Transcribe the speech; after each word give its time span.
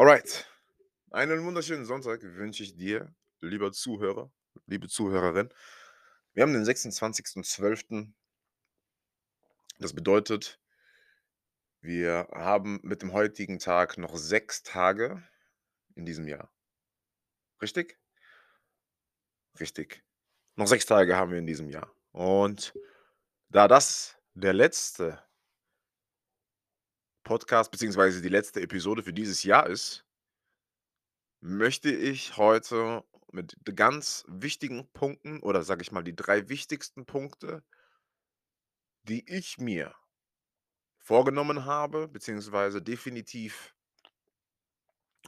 Alright. 0.00 0.46
Einen 1.10 1.44
wunderschönen 1.44 1.84
Sonntag 1.84 2.22
wünsche 2.22 2.62
ich 2.62 2.74
dir, 2.74 3.14
lieber 3.42 3.70
Zuhörer, 3.70 4.32
liebe 4.64 4.88
Zuhörerin. 4.88 5.52
Wir 6.32 6.42
haben 6.42 6.54
den 6.54 6.64
26.12. 6.64 8.10
Das 9.78 9.92
bedeutet, 9.92 10.58
wir 11.82 12.28
haben 12.32 12.80
mit 12.82 13.02
dem 13.02 13.12
heutigen 13.12 13.58
Tag 13.58 13.98
noch 13.98 14.16
6 14.16 14.62
Tage 14.62 15.22
in 15.94 16.06
diesem 16.06 16.26
Jahr. 16.26 16.50
Richtig? 17.60 17.98
Richtig. 19.60 20.02
Noch 20.56 20.66
6 20.66 20.86
Tage 20.86 21.14
haben 21.14 21.30
wir 21.30 21.38
in 21.38 21.46
diesem 21.46 21.68
Jahr. 21.68 21.94
Und 22.12 22.72
da 23.50 23.68
das 23.68 24.16
der 24.32 24.54
letzte 24.54 25.22
Podcast 27.30 27.70
beziehungsweise 27.70 28.22
die 28.22 28.28
letzte 28.28 28.60
Episode 28.60 29.04
für 29.04 29.12
dieses 29.12 29.44
Jahr 29.44 29.68
ist 29.68 30.04
möchte 31.40 31.88
ich 31.88 32.36
heute 32.36 33.04
mit 33.30 33.54
ganz 33.76 34.24
wichtigen 34.26 34.90
Punkten 34.92 35.38
oder 35.38 35.62
sage 35.62 35.82
ich 35.82 35.92
mal, 35.92 36.02
die 36.02 36.16
3 36.16 36.48
wichtigsten 36.48 37.06
Punkte 37.06 37.62
die 39.04 39.30
ich 39.30 39.58
mir 39.58 39.94
vorgenommen 40.98 41.66
habe, 41.66 42.08
beziehungsweise 42.08 42.82
definitiv 42.82 43.76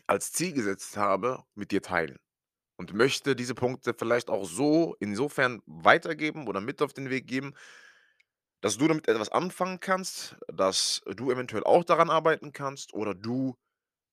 als 0.08 0.32
Ziel 0.32 0.54
gesetzt 0.54 0.96
habe, 0.96 1.44
mit 1.54 1.70
dir 1.70 1.82
teilen. 1.82 2.18
Und 2.76 2.94
möchte 2.94 3.36
diese 3.36 3.54
Punkte 3.54 3.94
vielleicht 3.94 4.28
auch 4.28 4.44
so 4.44 4.96
insofern 4.98 5.62
weitergeben 5.66 6.48
oder 6.48 6.60
mit 6.60 6.82
auf 6.82 6.92
den 6.92 7.10
Weg 7.10 7.28
geben 7.28 7.54
dass 8.62 8.78
du 8.78 8.88
damit 8.88 9.08
etwas 9.08 9.30
anfangen 9.30 9.80
kannst, 9.80 10.36
dass 10.48 11.02
du 11.06 11.32
eventuell 11.32 11.64
auch 11.64 11.84
daran 11.84 12.10
arbeiten 12.10 12.52
kannst 12.54 12.94
oder 12.94 13.14
du 13.14 13.56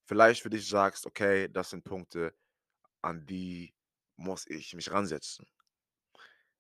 vielleicht 0.05 0.43
für 0.43 0.51
dich 0.51 0.67
sagst: 0.69 1.05
„Okay, 1.07 1.49
das 1.49 1.71
sind 1.71 1.83
Punkte, 1.85 2.35
an 3.01 3.25
die 3.27 3.75
muss 4.17 4.47
ich 4.47 4.75
mich 4.75 4.91
ransetzen.“ 4.91 5.47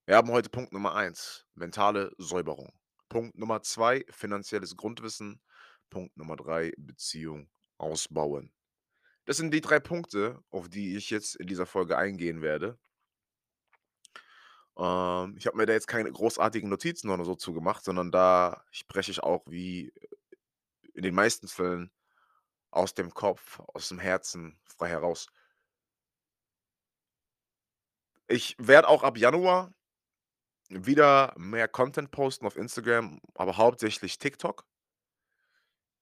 Wir 0.05 0.15
haben 0.17 0.31
heute 0.31 0.49
Punkt 0.49 0.73
Nummer 0.73 0.93
1, 0.95 1.45
mentale 1.55 2.11
Säuberung. 2.17 2.73
Punkt 3.07 3.37
Nummer 3.37 3.61
2, 3.61 4.03
finanzielles 4.09 4.75
Grundwissen. 4.75 5.41
Punkt 5.89 6.17
Nummer 6.17 6.35
3, 6.35 6.73
Beziehung 6.77 7.49
ausbauen. 7.77 8.51
Das 9.25 9.37
sind 9.37 9.53
die 9.53 9.61
3 9.61 9.79
Punkte, 9.79 10.43
auf 10.51 10.69
die 10.69 10.97
ich 10.97 11.09
jetzt 11.11 11.35
in 11.35 11.47
dieser 11.47 11.65
Folge 11.67 11.97
eingehen 11.97 12.41
werde. 12.41 12.79
Ähm, 14.79 15.35
ich 15.37 15.47
habe 15.47 15.57
mir 15.57 15.65
da 15.67 15.73
jetzt 15.73 15.87
keine 15.87 16.11
großartigen 16.11 16.69
Notizen 16.69 17.09
oder 17.11 17.25
so 17.25 17.35
zu 17.35 17.53
gemacht, 17.53 17.83
sondern 17.85 18.11
da 18.11 18.63
spreche 18.71 19.11
ich 19.11 19.21
auch 19.23 19.43
wie 19.47 19.93
in 20.93 21.03
den 21.03 21.15
meisten 21.15 21.47
Fällen 21.47 21.91
aus 22.71 22.93
dem 22.95 23.13
Kopf, 23.13 23.59
aus'm 23.75 23.99
Herzen 23.99 24.59
frei 24.65 24.89
heraus. 24.89 25.27
Ich 28.27 28.55
werde 28.59 28.87
auch 28.87 29.03
ab 29.03 29.17
Januar 29.17 29.73
wieder 30.69 31.33
mehr 31.37 31.67
Content 31.67 32.11
posten 32.11 32.45
auf 32.45 32.55
Instagram, 32.55 33.19
aber 33.35 33.57
hauptsächlich 33.57 34.17
TikTok. 34.19 34.65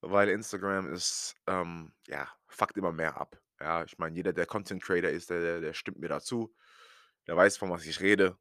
Weil 0.04 0.30
Instagram 0.30 0.92
ist, 0.94 1.36
ähm 1.48 1.92
ja, 2.08 2.28
fuckt 2.48 2.78
immer 2.78 2.92
mehr 2.92 3.18
ab. 3.20 3.40
Ja, 3.60 3.84
ich 3.84 3.98
meine, 3.98 4.16
jeder, 4.16 4.34
der 4.34 4.46
Content 4.46 4.84
Creator 4.84 5.10
ist, 5.10 5.30
der 5.30 5.42
der 5.42 5.62
der 5.62 5.74
stimmt 5.74 6.00
mir 6.00 6.10
da 6.10 6.20
zu. 6.22 6.54
Der 7.28 7.36
weiß, 7.38 7.58
von 7.58 7.70
was 7.72 7.86
ich 7.86 8.00
rede. 8.02 8.38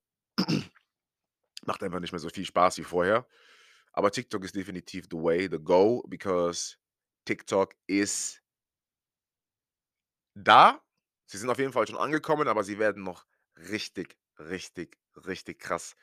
Macht 1.65 1.83
einfach 1.83 2.01
nicht 2.01 2.13
mehr 2.13 2.21
so 2.21 2.29
viel 2.29 2.45
Spaß 2.45 2.79
wie 2.79 2.85
vorher. 2.85 3.27
Aber 3.93 4.11
TikTok 4.11 4.45
ist 4.45 4.55
definitiv 4.55 5.07
the 5.11 5.17
way, 5.17 5.49
the 5.51 5.59
go, 5.59 6.05
because 6.07 6.77
TikTok 7.25 7.75
ist 7.87 8.43
da. 10.35 10.83
Sie 11.27 11.39
sind 11.39 11.51
auf 11.51 11.59
jeden 11.59 11.73
Fall 11.73 11.87
schon 11.87 11.97
angekommen, 11.97 12.47
aber 12.47 12.63
sie 12.63 12.79
werden 12.79 13.03
noch 13.03 13.27
richtig, 13.57 14.17
richtig, 14.39 14.99
richtig 15.27 15.59
krass 15.59 15.97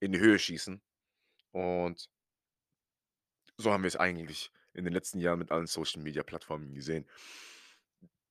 in 0.00 0.12
die 0.12 0.18
Höhe 0.18 0.38
schießen. 0.38 0.82
Und 1.52 2.10
so 3.56 3.72
haben 3.72 3.84
wir's 3.84 3.96
eigentlich 3.96 4.50
in 4.72 4.84
den 4.84 4.92
letzten 4.92 5.20
Jahren 5.20 5.38
mit 5.38 5.52
allen 5.52 5.66
Social-Media-Plattformen 5.66 6.74
gesehen. 6.74 7.08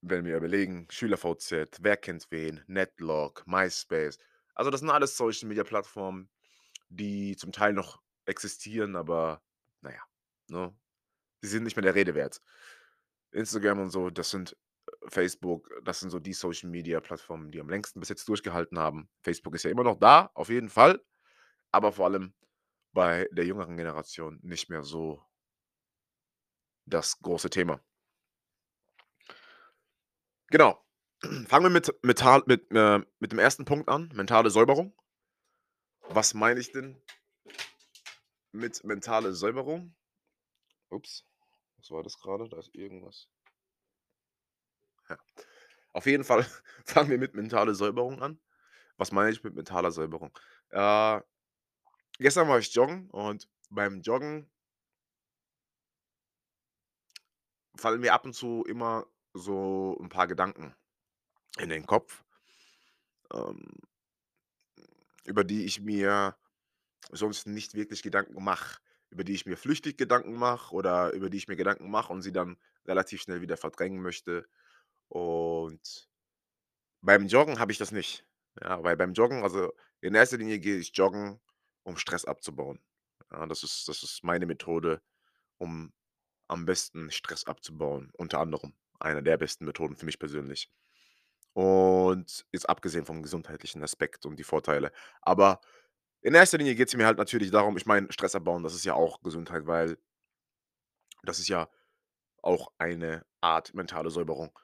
Wenn 0.02 0.26
wir 0.26 0.36
überlegen, 0.36 0.88
SchülerVZ, 0.90 1.80
Wer 1.80 1.98
kennt 1.98 2.28
wen, 2.30 2.62
Netlog, 2.68 3.48
MySpace. 3.48 4.18
Also, 4.56 4.72
das 4.72 4.82
sind 4.82 4.90
alles 4.90 5.18
Social-Media-Plattformen, 5.18 6.30
die 6.90 7.36
zum 7.36 7.52
Teil 7.52 7.74
noch 7.74 8.02
existieren, 8.26 8.96
aber 8.96 9.44
na 9.82 9.92
ja, 9.92 10.02
ne? 10.50 10.76
Die 11.44 11.48
sind 11.48 11.64
nicht 11.64 11.76
mehr 11.76 11.84
der 11.84 11.96
Rede 11.96 12.16
wert. 12.16 12.42
Instagram 13.32 13.80
und 13.82 13.90
so, 13.90 14.10
das 14.10 14.30
sind 14.30 14.58
äh, 14.88 14.92
Facebook, 15.10 15.70
das 15.84 16.00
sind 16.00 16.10
so 16.12 16.20
die 16.20 16.34
Social-Media-Plattformen, 16.34 17.52
die 17.52 17.60
am 17.60 17.70
längsten 17.70 18.00
bis 18.00 18.10
jetzt 18.10 18.28
durchgehalten 18.30 18.80
haben. 18.80 19.10
Facebook 19.22 19.56
ist 19.56 19.64
ja 19.64 19.72
immer 19.72 19.84
noch 19.84 20.00
da, 20.00 20.32
auf 20.36 20.50
jeden 20.50 20.70
Fall, 20.70 21.04
aber 21.72 21.92
vor 21.92 22.06
allem 22.06 22.34
bei 22.94 23.28
der 23.32 23.46
jüngeren 23.46 23.78
Generation 23.78 24.40
nicht 24.44 24.70
mehr 24.70 24.84
so 24.84 25.24
das 26.86 27.20
große 27.20 27.50
Thema. 27.50 27.82
Genau. 30.50 30.83
Fangen 31.24 31.64
wir 31.64 31.70
mit 31.70 31.94
metal 32.04 32.44
mit, 32.48 32.70
äh 32.72 33.00
mit 33.20 33.32
dem 33.32 33.40
1. 33.40 33.64
Punkt 33.64 33.88
an, 33.88 34.10
mentale 34.14 34.50
Säuberung. 34.50 34.94
Was 36.10 36.34
meine 36.34 36.60
ich 36.60 36.72
denn 36.72 36.98
mit 38.52 38.84
mentale 38.84 39.34
Säuberung? 39.34 39.96
Ups, 40.90 41.26
was 41.78 41.92
war 41.92 42.04
das 42.04 42.20
grade? 42.20 42.48
Da 42.50 42.60
ist 42.60 42.76
irgendwas 42.76 43.26
Ja. 45.10 45.18
Auf 45.94 46.06
jeden 46.06 46.24
Fall 46.24 46.46
fangen 46.86 47.10
wir 47.10 47.18
mit 47.18 47.36
mentale 47.36 47.76
Säuberung 47.76 48.22
an. 48.22 48.40
Was 48.98 49.12
meine 49.12 49.32
ich 49.32 49.44
mit 49.44 49.56
mentaler 49.56 49.92
Säuberung? 49.92 50.38
Äh, 50.70 51.22
gestern 52.20 52.48
war 52.50 52.60
ich 52.60 52.74
joggen 52.76 53.10
und 53.12 53.50
beim 53.70 54.02
Joggen 54.02 54.50
fallen 57.76 58.02
mir 58.02 58.14
ab 58.14 58.26
und 58.26 58.34
zu 58.34 58.64
immer 58.68 59.06
so 59.34 59.98
'n 60.00 60.10
paar 60.10 60.28
Gedanken 60.28 60.76
in 61.60 61.70
den 61.70 61.86
Kopf 61.86 62.24
ähm 63.34 63.60
über 65.26 65.44
die 65.44 65.66
ich 65.66 65.82
mir 65.82 66.36
sonst 67.12 67.48
nicht 67.48 67.76
wirklich 67.76 68.04
Gedanken 68.04 68.44
mache, 68.44 68.80
über 69.10 69.24
die 69.24 69.34
ich 69.34 69.46
mir 69.46 69.58
flüchtig 69.58 69.98
Gedanken 69.98 70.36
mache 70.36 70.74
oder 70.76 71.12
über 71.14 71.30
die 71.30 71.38
ich 71.38 71.48
mir 71.48 71.56
Gedanken 71.56 71.90
mache 71.92 72.12
und 72.14 72.22
sie 72.22 72.32
dann 72.34 72.58
relativ 72.88 73.22
schnell 73.22 73.42
wieder 73.42 73.58
verdrängen 73.58 74.02
möchte. 74.02 74.46
Und 75.10 76.10
beim 77.02 77.28
Joggen 77.28 77.60
habe 77.60 77.72
ich 77.72 77.78
das 77.78 77.92
nicht. 77.92 78.26
Ja, 78.62 78.84
weil 78.84 78.98
beim 78.98 79.14
Joggen 79.14 79.44
also, 79.44 79.74
in 80.02 80.16
erster 80.16 80.38
Linie 80.38 80.60
gehe 80.60 80.78
ich 80.78 80.96
joggen, 80.96 81.42
um 81.84 81.98
Stress 81.98 82.26
abzubauen. 82.26 82.82
Ja, 83.32 83.46
das 83.48 83.64
ist 83.64 83.88
das 83.88 84.04
ist 84.04 84.24
meine 84.24 84.46
Methode, 84.46 85.02
um 85.58 85.94
am 86.50 86.66
besten 86.66 87.12
Stress 87.12 87.46
abzubauen, 87.46 88.12
unter 88.18 88.40
anderem 88.40 88.76
eine 89.00 89.24
der 89.24 89.38
besten 89.38 89.66
Methoden 89.66 89.98
für 89.98 90.06
mich 90.08 90.20
persönlich. 90.20 90.70
Und 91.54 92.46
jetzt 92.52 92.68
abgesehen 92.70 93.06
vom 93.06 93.22
gesundheitlichen 93.22 93.84
Aspekt 93.84 94.26
und 94.26 94.38
die 94.38 94.44
Vorteile. 94.44 94.92
Aber 95.22 95.62
in 96.22 96.34
erster 96.36 96.58
Linie 96.58 96.76
geht's 96.76 96.96
mir 96.96 97.06
halt 97.06 97.18
natürlich 97.18 97.52
darum 97.52 97.78
ich 97.78 97.86
meine, 97.86 98.12
Stress 98.12 98.36
abbauen, 98.36 98.64
das 98.64 98.74
ist 98.74 98.86
ja 98.86 98.96
auch 98.96 99.22
Gesundheit, 99.22 99.68
weil 99.68 99.98
das 101.24 101.40
ist 101.40 101.48
ja 101.48 101.70
auch 102.42 102.72
eine 102.78 103.26
Art 103.42 103.74
mentale 103.74 104.10
Säuberung. 104.10 104.58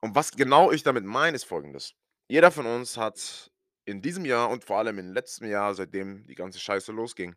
Und 0.00 0.14
was 0.14 0.32
genau 0.32 0.72
ich 0.72 0.82
damit 0.82 1.04
meine, 1.04 1.36
ist 1.36 1.44
Folgendes: 1.44 1.94
Jeder 2.28 2.50
von 2.50 2.66
uns 2.66 2.96
hat 2.96 3.50
in 3.84 4.02
diesem 4.02 4.24
Jahr 4.24 4.50
und 4.50 4.64
vor 4.64 4.78
allem 4.78 4.98
im 4.98 5.12
letzten 5.12 5.46
Jahr, 5.46 5.74
seitdem 5.74 6.26
die 6.26 6.34
ganze 6.34 6.60
Scheiße 6.60 6.92
losging 6.92 7.36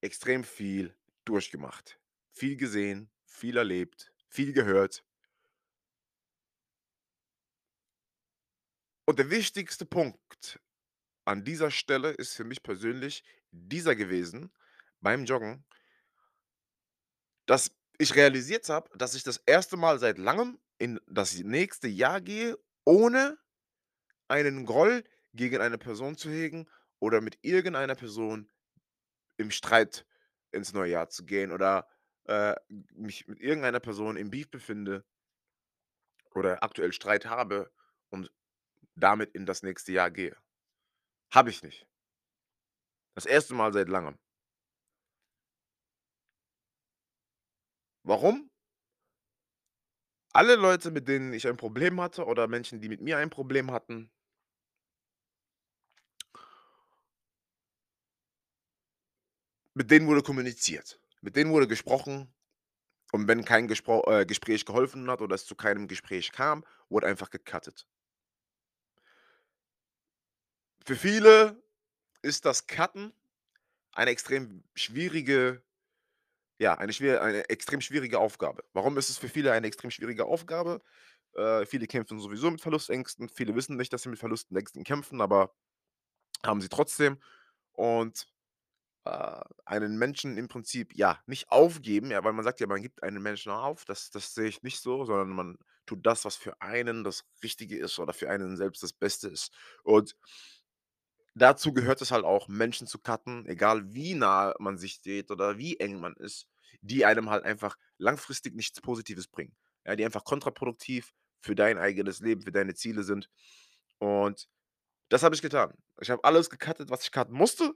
extrem 0.00 0.44
viel 0.44 0.94
durchgemacht, 1.24 1.98
viel 2.30 2.56
gesehen, 2.56 3.10
viel 3.24 3.56
erlebt, 3.56 4.12
viel 4.28 4.52
gehört. 4.52 5.04
Und 9.04 9.18
der 9.18 9.30
wichtigste 9.30 9.84
Punkt 9.84 10.60
an 11.24 11.44
dieser 11.44 11.70
Stelle 11.70 12.10
ist 12.10 12.34
für 12.34 12.44
mich 12.44 12.62
persönlich 12.62 13.24
dieser 13.52 13.96
gewesen 13.96 14.52
beim 15.00 15.24
Joggen 15.24 15.64
dass 17.46 17.70
ich 17.98 18.14
realisiert 18.14 18.68
habe, 18.68 18.96
dass 18.96 19.14
ich 19.14 19.22
das 19.24 19.38
erste 19.46 19.76
Mal 19.76 19.98
seit 19.98 20.18
Langem 20.18 20.58
in 20.78 21.00
das 21.06 21.38
nächste 21.38 21.88
Jahr 21.88 22.20
gehe, 22.20 22.56
ohne 22.84 23.38
einen 24.28 24.66
Groll 24.66 25.04
gegen 25.34 25.60
eine 25.60 25.78
Person 25.78 26.16
zu 26.16 26.30
hegen 26.30 26.68
oder 27.00 27.20
mit 27.20 27.38
irgendeiner 27.42 27.94
Person 27.94 28.50
im 29.38 29.50
Streit 29.50 30.06
ins 30.52 30.72
neue 30.72 30.92
Jahr 30.92 31.10
zu 31.10 31.24
gehen 31.24 31.52
oder, 31.52 31.88
äh, 32.26 32.54
mich 32.94 33.26
mit 33.28 33.40
irgendeiner 33.40 33.80
Person 33.80 34.16
im 34.16 34.30
Beef 34.30 34.50
befinde 34.50 35.04
oder 36.34 36.62
aktuell 36.62 36.92
Streit 36.92 37.26
habe 37.26 37.70
und 38.10 38.30
damit 39.00 39.32
in 39.34 39.46
das 39.46 39.62
nächste 39.62 39.92
Jahr 39.92 40.10
gehe. 40.10 40.36
Habe 41.32 41.50
ich 41.50 41.62
nicht. 41.62 41.86
Das 43.14 43.26
erste 43.26 43.54
Mal 43.54 43.72
seit 43.72 43.88
Langem. 43.88 44.18
Warum? 48.04 48.50
Alle 50.32 50.54
Leute, 50.56 50.90
mit 50.90 51.08
denen 51.08 51.32
ich 51.32 51.46
ein 51.48 51.56
Problem 51.56 52.00
hatte 52.00 52.24
oder 52.24 52.46
Menschen, 52.46 52.80
die 52.80 52.88
mit 52.88 53.00
mir 53.00 53.18
ein 53.18 53.30
Problem 53.30 53.70
hatten 53.72 54.10
mit 59.74 59.90
denen 59.90 60.06
wurde 60.06 60.22
kommuniziert. 60.22 61.00
Mit 61.22 61.36
denen 61.36 61.52
wurde 61.52 61.66
gesprochen 61.66 62.32
und 63.12 63.28
wenn 63.28 63.44
kein 63.44 63.68
Gespro 63.68 64.04
äh, 64.10 64.26
Gespräch 64.26 64.64
geholfen 64.66 65.10
hat 65.10 65.22
oder 65.22 65.34
es 65.34 65.46
zu 65.46 65.54
keinem 65.54 65.88
Gespräch 65.88 66.32
kam, 66.32 66.64
wurde 66.88 67.06
einfach 67.06 67.30
gecuttet. 67.30 67.86
Für 70.86 70.96
viele 70.96 71.62
ist 72.22 72.44
das 72.44 72.66
Cutten 72.66 73.12
eine 73.92 74.10
extrem 74.12 74.64
schwierige 74.74 75.62
ja, 76.58 76.74
eine 76.74 76.92
schwier 76.92 77.22
eine 77.22 77.48
extrem 77.48 77.80
schwierige 77.80 78.18
Aufgabe. 78.18 78.64
Warum 78.72 78.98
ist 78.98 79.10
es 79.10 79.18
für 79.18 79.28
viele 79.28 79.52
eine 79.52 79.66
extrem 79.66 79.90
schwierige 79.90 80.26
Aufgabe? 80.26 80.82
Äh, 81.34 81.66
viele 81.66 81.86
kämpfen 81.86 82.20
sowieso 82.20 82.50
mit 82.50 82.60
Verlustängsten. 82.60 83.28
Viele 83.28 83.54
wissen 83.54 83.76
nicht, 83.76 83.92
dass 83.92 84.02
sie 84.02 84.10
mit 84.10 84.18
Verlusten 84.18 84.56
Ängsten 84.56 84.84
kämpfen, 84.84 85.20
aber 85.20 85.54
haben 86.44 86.60
sie 86.60 86.68
trotzdem. 86.68 87.18
Und, 87.72 88.26
äh, 89.04 89.40
einen 89.66 89.98
Menschen 89.98 90.38
im 90.38 90.48
Prinzip, 90.48 90.94
ja, 90.96 91.20
nicht 91.26 91.50
aufgeben, 91.50 92.10
ja, 92.10 92.24
weil 92.24 92.32
man 92.34 92.44
sagt 92.44 92.60
ja, 92.60 92.66
man 92.66 92.82
gibt 92.82 93.02
einen 93.02 93.22
Menschen 93.22 93.52
auf. 93.52 93.84
Das 93.86 94.10
das 94.10 94.34
sehe 94.34 94.48
ich 94.48 94.62
nicht 94.62 94.80
so, 94.80 95.04
sondern 95.04 95.30
man 95.30 95.58
tut 95.86 96.06
das, 96.06 96.24
was 96.24 96.36
für 96.36 96.60
einen 96.62 97.04
das 97.04 97.24
Richtige 97.42 97.78
ist 97.78 97.98
oder 97.98 98.12
für 98.14 98.30
einen 98.30 98.56
selbst 98.56 98.82
das 98.82 98.92
Beste 98.92 99.28
ist. 99.28 99.52
Und 99.84 100.16
dazu 101.34 101.72
gehört 101.72 102.02
es 102.02 102.10
halt 102.10 102.24
auch, 102.24 102.48
Menschen 102.48 102.86
zu 102.86 102.98
cutten, 102.98 103.46
egal 103.46 103.92
wie 103.94 104.14
nah 104.14 104.54
man 104.58 104.78
sich 104.78 104.94
steht 104.94 105.30
oder 105.30 105.58
wie 105.58 105.78
eng 105.78 106.00
man 106.00 106.14
ist, 106.16 106.48
die 106.82 107.04
einem 107.04 107.30
halt 107.30 107.44
einfach 107.44 107.76
langfristig 107.98 108.54
nichts 108.54 108.80
Positives 108.80 109.28
bringen. 109.28 109.54
Ja, 109.86 109.96
die 109.96 110.04
einfach 110.04 110.24
kontraproduktiv 110.24 111.12
für 111.40 111.54
dein 111.54 111.78
eigenes 111.78 112.20
Leben, 112.20 112.42
für 112.42 112.52
deine 112.52 112.74
Ziele 112.74 113.02
sind. 113.02 113.30
Und 113.98 114.48
das 115.10 115.22
habe 115.22 115.34
ich 115.34 115.42
getan. 115.42 115.74
Ich 116.00 116.10
habe 116.10 116.24
alles 116.24 116.50
gecuttet, 116.50 116.90
was 116.90 117.02
ich 117.04 117.12
cutten 117.12 117.34
musste. 117.34 117.74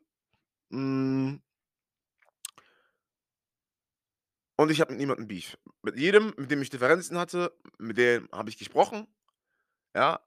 Hm 0.71 1.43
und 4.57 4.71
ich 4.71 4.81
habe 4.81 4.93
mit 4.93 5.01
niemandem 5.01 5.27
Beef. 5.27 5.59
Mit 5.83 5.99
jedem, 5.99 6.33
mit 6.37 6.51
dem 6.51 6.63
ich 6.63 6.71
Differenzen 6.71 7.19
hatte, 7.19 7.57
mit 7.79 7.99
dem 7.99 8.29
habe 8.33 8.51
ich 8.51 8.59
gesprochen, 8.59 9.07
ja. 9.95 10.21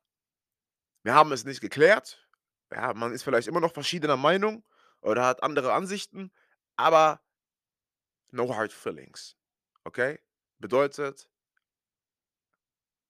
Wir 1.04 1.14
haben 1.14 1.32
es 1.32 1.46
nicht 1.46 1.62
geklärt. 1.62 2.27
Ja, 2.72 2.94
man 2.94 3.14
ist 3.14 3.24
vielleicht 3.24 3.48
immer 3.48 3.60
noch 3.60 3.74
verschiedener 3.74 4.18
Meinung 4.18 4.64
oder 5.02 5.26
hat 5.26 5.44
andere 5.44 5.74
Ansichten, 5.74 6.32
aber 6.76 7.22
no 8.32 8.56
hard 8.56 8.74
feelings, 8.74 9.38
okay? 9.84 10.20
Bedeutet 10.60 11.30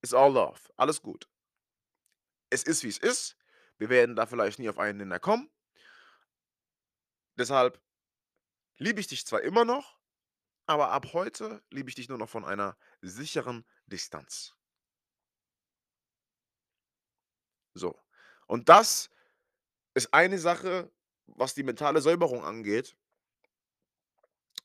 it's 0.02 0.14
all 0.14 0.32
love, 0.32 0.60
alles 0.78 1.02
gut. 1.02 1.28
Es 2.50 2.64
ist, 2.64 2.84
wie 2.84 2.90
es 2.90 2.98
ist. 2.98 3.36
Wir 3.78 3.90
werden 3.90 4.16
da 4.16 4.26
vielleicht 4.26 4.60
nie 4.60 4.70
auf 4.70 4.80
einen 4.80 5.00
Nenner 5.00 5.20
kommen. 5.20 5.52
Deshalb 7.38 7.82
liebe 8.78 9.00
ich 9.00 9.08
dich 9.08 9.26
zwar 9.26 9.42
immer 9.42 9.66
noch, 9.66 10.00
aber 10.66 10.92
ab 10.92 11.14
heute 11.14 11.64
liebe 11.70 11.90
ich 11.90 11.96
dich 11.96 12.10
nur 12.10 12.18
noch 12.18 12.30
von 12.30 12.46
einer 12.46 12.78
sicheren 13.02 13.66
Distanz. 13.86 14.56
So. 17.74 18.00
Und 18.48 18.70
das 18.70 19.10
ist 19.98 20.14
eine 20.14 20.40
Sache, 20.40 20.92
was 21.26 21.54
die 21.54 21.64
mentale 21.64 22.02
Säuberung 22.02 22.44
angeht 22.44 22.96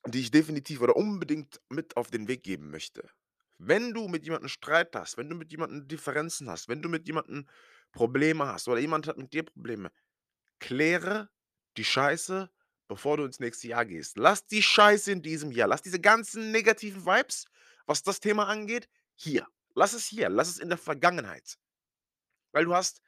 die 0.07 0.19
ich 0.19 0.31
definitiv 0.31 0.81
oder 0.81 0.95
unbedingt 0.95 1.61
mit 1.69 1.95
auf 1.97 2.11
den 2.11 2.27
Weg 2.27 2.43
geben 2.43 2.71
möchte. 2.71 3.09
Wenn 3.57 3.93
du 3.93 4.07
mit 4.07 4.25
jemandem 4.25 4.49
Streit 4.49 4.95
hast, 4.95 5.17
wenn 5.17 5.29
du 5.29 5.35
mit 5.35 5.51
jemandem 5.51 5.87
Differenzen 5.87 6.49
hast, 6.49 6.67
wenn 6.67 6.81
du 6.81 6.89
mit 6.89 7.07
jemandem 7.07 7.47
Probleme 7.91 8.47
hast 8.47 8.67
oder 8.67 8.79
jemand 8.79 9.07
hat 9.07 9.17
mit 9.17 9.31
dir 9.31 9.43
Probleme, 9.43 9.91
kläre 10.59 11.29
die 11.77 11.85
Scheiße, 11.85 12.49
bevor 12.87 13.17
du 13.17 13.23
ins 13.23 13.39
nächste 13.39 13.67
Jahr 13.69 13.85
gehst. 13.85 14.17
Lass 14.17 14.45
die 14.45 14.61
Scheiße 14.61 15.11
in 15.11 15.21
diesem 15.21 15.51
Jahr, 15.51 15.67
lass 15.67 15.81
diese 15.81 16.01
ganzen 16.01 16.51
negativen 16.51 17.05
Vibes, 17.05 17.45
was 17.85 18.03
das 18.03 18.19
Thema 18.19 18.47
angeht, 18.47 18.89
hier. 19.15 19.47
Lass 19.75 19.93
es 19.93 20.05
hier, 20.05 20.29
lass 20.29 20.49
es 20.49 20.59
in 20.59 20.69
der 20.69 20.77
Vergangenheit. 20.77 21.57
Weil 22.51 22.65
du 22.65 22.75
hast 22.75 23.01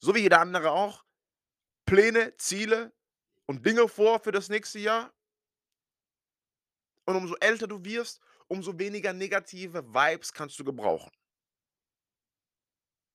so 0.00 0.14
wie 0.14 0.20
jeder 0.20 0.40
andere 0.40 0.70
auch, 0.70 1.04
Pläne, 1.86 2.36
Ziele 2.36 2.92
und 3.46 3.64
Dinge 3.64 3.88
vor 3.88 4.20
für 4.20 4.32
das 4.32 4.48
nächste 4.48 4.78
Jahr. 4.78 5.12
Und 7.06 7.16
umso 7.16 7.34
älter 7.36 7.66
du 7.66 7.82
wirst, 7.84 8.20
umso 8.48 8.78
weniger 8.78 9.12
negative 9.12 9.82
Vibes 9.82 10.32
kannst 10.32 10.58
du 10.58 10.64
gebrauchen. 10.64 11.10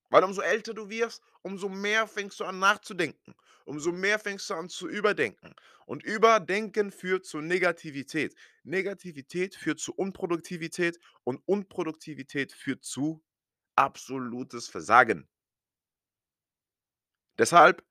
Weil 0.09 0.23
umso 0.23 0.41
älter 0.41 0.73
du 0.73 0.89
wirst, 0.89 1.23
umso 1.41 1.69
mehr 1.69 2.07
fängst 2.07 2.39
du 2.39 2.45
an 2.45 2.59
nachzudenken. 2.59 3.35
Umso 3.65 3.91
mehr 3.91 4.19
fängst 4.19 4.49
du 4.49 4.53
an 4.53 4.69
zu 4.69 4.87
überdenken. 4.87 5.55
Und 5.85 6.03
Überdenken 6.03 6.91
führt 6.91 7.25
zu 7.25 7.41
Negativität. 7.41 8.35
Negativität 8.63 9.55
führt 9.55 9.79
zu 9.79 9.93
Unproduktivität 9.93 10.99
und 11.23 11.41
Unproduktivität 11.45 12.51
führt 12.51 12.83
zu 12.83 13.23
absolutes 13.75 14.67
Versagen. 14.67 15.27
Deshalb 17.37 17.83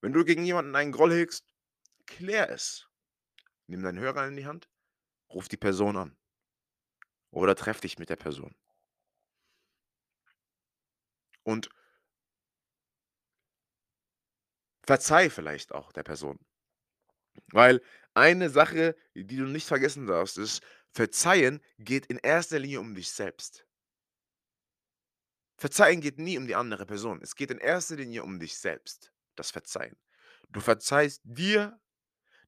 wenn 0.00 0.12
du 0.12 0.24
gegen 0.24 0.44
jemanden 0.44 0.74
einen 0.76 0.92
Groll 0.92 1.12
hegst, 1.12 1.44
klär 2.06 2.50
es. 2.50 2.88
Nimm 3.66 3.82
deinen 3.82 3.98
Hörer 3.98 4.26
in 4.26 4.36
die 4.36 4.46
Hand, 4.46 4.68
ruf 5.32 5.48
die 5.48 5.56
Person 5.56 5.96
an. 5.96 6.16
Oder 7.30 7.54
treff 7.54 7.80
dich 7.80 7.98
mit 7.98 8.08
der 8.08 8.16
Person. 8.16 8.54
Und 11.42 11.68
verzeih 14.82 15.30
vielleicht 15.30 15.72
auch 15.72 15.92
der 15.92 16.02
Person. 16.02 16.38
Weil 17.52 17.80
eine 18.14 18.50
Sache, 18.50 18.96
die 19.14 19.36
du 19.36 19.44
nicht 19.44 19.66
vergessen 19.66 20.06
darfst, 20.06 20.38
ist, 20.38 20.62
Verzeihen 20.92 21.62
geht 21.78 22.06
in 22.06 22.18
erster 22.18 22.58
Linie 22.58 22.80
um 22.80 22.94
dich 22.94 23.10
selbst. 23.10 23.66
Verzeihen 25.60 26.00
geht 26.00 26.18
nie 26.18 26.38
um 26.38 26.46
die 26.46 26.56
andere 26.56 26.86
Person. 26.86 27.20
Es 27.22 27.36
geht 27.36 27.50
in 27.50 27.58
erster 27.58 27.96
Linie 27.96 28.24
um 28.24 28.40
dich 28.40 28.56
selbst, 28.56 29.12
das 29.36 29.50
Verzeihen. 29.50 29.96
Du 30.48 30.60
verzeihst 30.60 31.20
dir, 31.22 31.78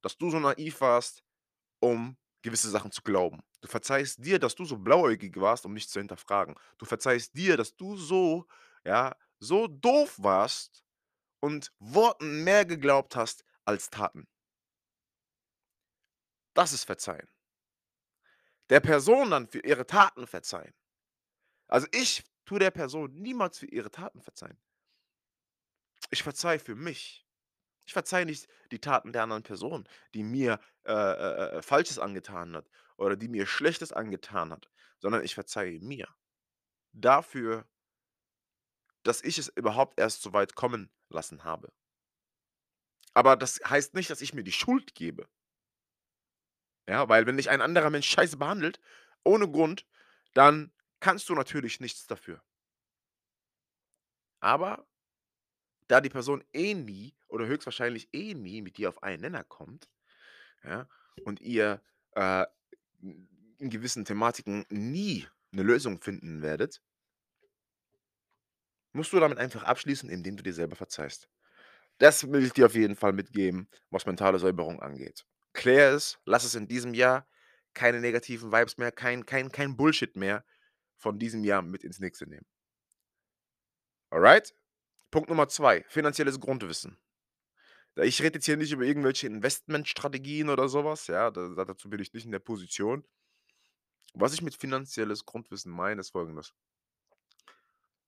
dass 0.01 0.17
du 0.17 0.31
so 0.31 0.39
naiv 0.39 0.81
warst, 0.81 1.23
um 1.79 2.17
gewisse 2.41 2.69
Sachen 2.69 2.91
zu 2.91 3.01
glauben. 3.03 3.41
Du 3.61 3.67
verzeihst 3.67 4.25
dir, 4.25 4.39
dass 4.39 4.55
du 4.55 4.65
so 4.65 4.77
blauäugig 4.77 5.39
warst, 5.39 5.65
um 5.65 5.73
nicht 5.73 5.89
zu 5.89 5.99
hinterfragen. 5.99 6.55
Du 6.77 6.85
verzeihst 6.85 7.37
dir, 7.37 7.55
dass 7.55 7.75
du 7.75 7.95
so 7.95 8.47
ja, 8.83 9.15
so 9.39 9.67
doof 9.67 10.15
warst 10.17 10.83
und 11.39 11.71
Worten 11.79 12.43
mehr 12.43 12.65
geglaubt 12.65 13.15
hast 13.15 13.45
als 13.65 13.89
Taten. 13.89 14.27
Das 16.53 16.73
ist 16.73 16.83
Verzeihen. 16.83 17.27
Der 18.69 18.79
Person 18.79 19.31
dann 19.31 19.47
für 19.47 19.59
ihre 19.59 19.85
Taten 19.85 20.27
verzeihen. 20.27 20.73
Also, 21.67 21.87
ich 21.91 22.23
tue 22.45 22.59
der 22.59 22.71
Person 22.71 23.13
niemals 23.13 23.59
für 23.59 23.67
ihre 23.67 23.91
Taten 23.91 24.21
verzeihen. 24.21 24.59
Ich 26.11 26.23
verzeihe 26.23 26.59
für 26.59 26.75
mich. 26.75 27.25
Ich 27.85 27.93
verzeihe 27.93 28.25
nicht 28.25 28.47
die 28.71 28.79
Taten 28.79 29.11
der 29.13 29.23
anderen 29.23 29.43
Person, 29.43 29.87
die 30.13 30.23
mir, 30.23 30.59
äh, 30.85 30.93
äh, 30.93 31.57
äh, 31.57 31.61
Falsches 31.61 31.99
angetan 31.99 32.55
hat 32.55 32.69
oder 32.97 33.15
die 33.15 33.27
mir 33.27 33.45
Schlechtes 33.45 33.91
angetan 33.91 34.51
hat, 34.51 34.69
sondern 34.99 35.23
ich 35.23 35.35
verzeihe 35.35 35.79
mir. 35.81 36.07
Dafür 36.93 37.65
dass 39.03 39.21
ich 39.21 39.37
es 39.37 39.49
überhaupt 39.49 39.99
erst 39.99 40.21
so 40.21 40.33
weit 40.33 40.55
kommen 40.55 40.89
lassen 41.09 41.43
habe. 41.43 41.71
Aber 43.13 43.35
das 43.35 43.59
heißt 43.63 43.93
nicht, 43.93 44.09
dass 44.09 44.21
ich 44.21 44.33
mir 44.33 44.43
die 44.43 44.51
Schuld 44.51 44.95
gebe. 44.95 45.27
Ja, 46.87 47.07
weil 47.07 47.25
wenn 47.25 47.37
dich 47.37 47.49
ein 47.49 47.61
anderer 47.61 47.89
Mensch 47.89 48.09
scheiße 48.09 48.37
behandelt, 48.37 48.79
ohne 49.23 49.49
Grund, 49.49 49.85
dann 50.33 50.73
kannst 51.03 51.27
du 51.27 51.35
natürlich 51.35 51.81
nichts 51.81 52.07
dafür. 52.07 52.41
Aber 54.43 54.85
da 55.87 56.01
die 56.01 56.09
Person 56.09 56.43
eh 56.53 56.73
nie 56.73 57.13
oder 57.27 57.45
höchstwahrscheinlich 57.47 58.09
eh 58.13 58.33
nie 58.33 58.61
mit 58.61 58.77
dir 58.77 58.89
auf 58.89 59.03
einen 59.03 59.21
Nenner 59.21 59.43
kommt, 59.43 59.89
ja, 60.63 60.87
und 61.23 61.41
ihr, 61.41 61.81
äh, 62.13 62.45
in 63.01 63.69
gewissen 63.69 64.05
Thematiken 64.05 64.65
nie 64.69 65.27
'ne 65.51 65.63
Lösung 65.63 66.01
finden 66.01 66.41
werdet 66.41 66.79
musst 68.95 69.11
du 69.11 69.19
damit 69.19 69.39
einfach 69.39 69.63
abschließen, 69.63 70.09
indem 70.09 70.37
du 70.37 70.43
dir 70.43 70.53
selber 70.53 70.75
verzeihst. 70.75 71.27
Das 71.99 72.31
will 72.31 72.43
ich 72.45 72.53
dir 72.53 72.67
auf 72.67 72.75
jeden 72.75 72.95
Fall 72.95 73.13
mitgeben, 73.13 73.69
was 73.91 74.05
mentale 74.05 74.39
Säuberung 74.39 74.81
angeht. 74.81 75.25
Klär 75.53 75.93
es, 75.93 76.19
lass 76.25 76.43
es 76.45 76.55
in 76.55 76.67
diesem 76.67 76.93
Jahr 76.93 77.27
keine 77.73 78.01
negativen 78.01 78.51
Vibes 78.51 78.77
mehr, 78.77 78.91
kein 78.91 79.25
kein 79.25 79.51
kein 79.51 79.77
Bullshit 79.77 80.15
mehr 80.15 80.45
von 81.03 81.19
diesem 81.19 81.43
Jahr 81.43 81.61
mit 81.61 81.83
ins 81.83 81.99
nächste 81.99 82.27
nehmen. 82.27 82.47
Alright? 84.09 84.55
Punkt 85.11 85.29
Nummer 85.29 85.47
2, 85.47 85.83
finanzielles 85.87 86.39
Grundwissen. 86.39 86.97
Ich 87.97 88.23
rede 88.23 88.37
jetzt 88.37 88.45
hier 88.45 88.57
nicht 88.57 88.71
über 88.71 88.83
irgendwelche 88.83 89.27
Investmentstrategien 89.27 90.49
oder 90.49 90.67
so 90.67 90.83
was, 90.83 91.05
ja, 91.07 91.29
da 91.29 91.65
dazu 91.65 91.89
bin 91.89 91.99
ich 91.99 92.13
nicht 92.13 92.25
in 92.25 92.31
der 92.31 92.39
Position. 92.39 93.05
Was 94.15 94.33
ich 94.33 94.41
mit 94.41 94.55
finanzielles 94.55 95.25
Grundwissen 95.25 95.71
meine, 95.71 96.01
ist 96.01 96.11
Folgendes. 96.11 96.53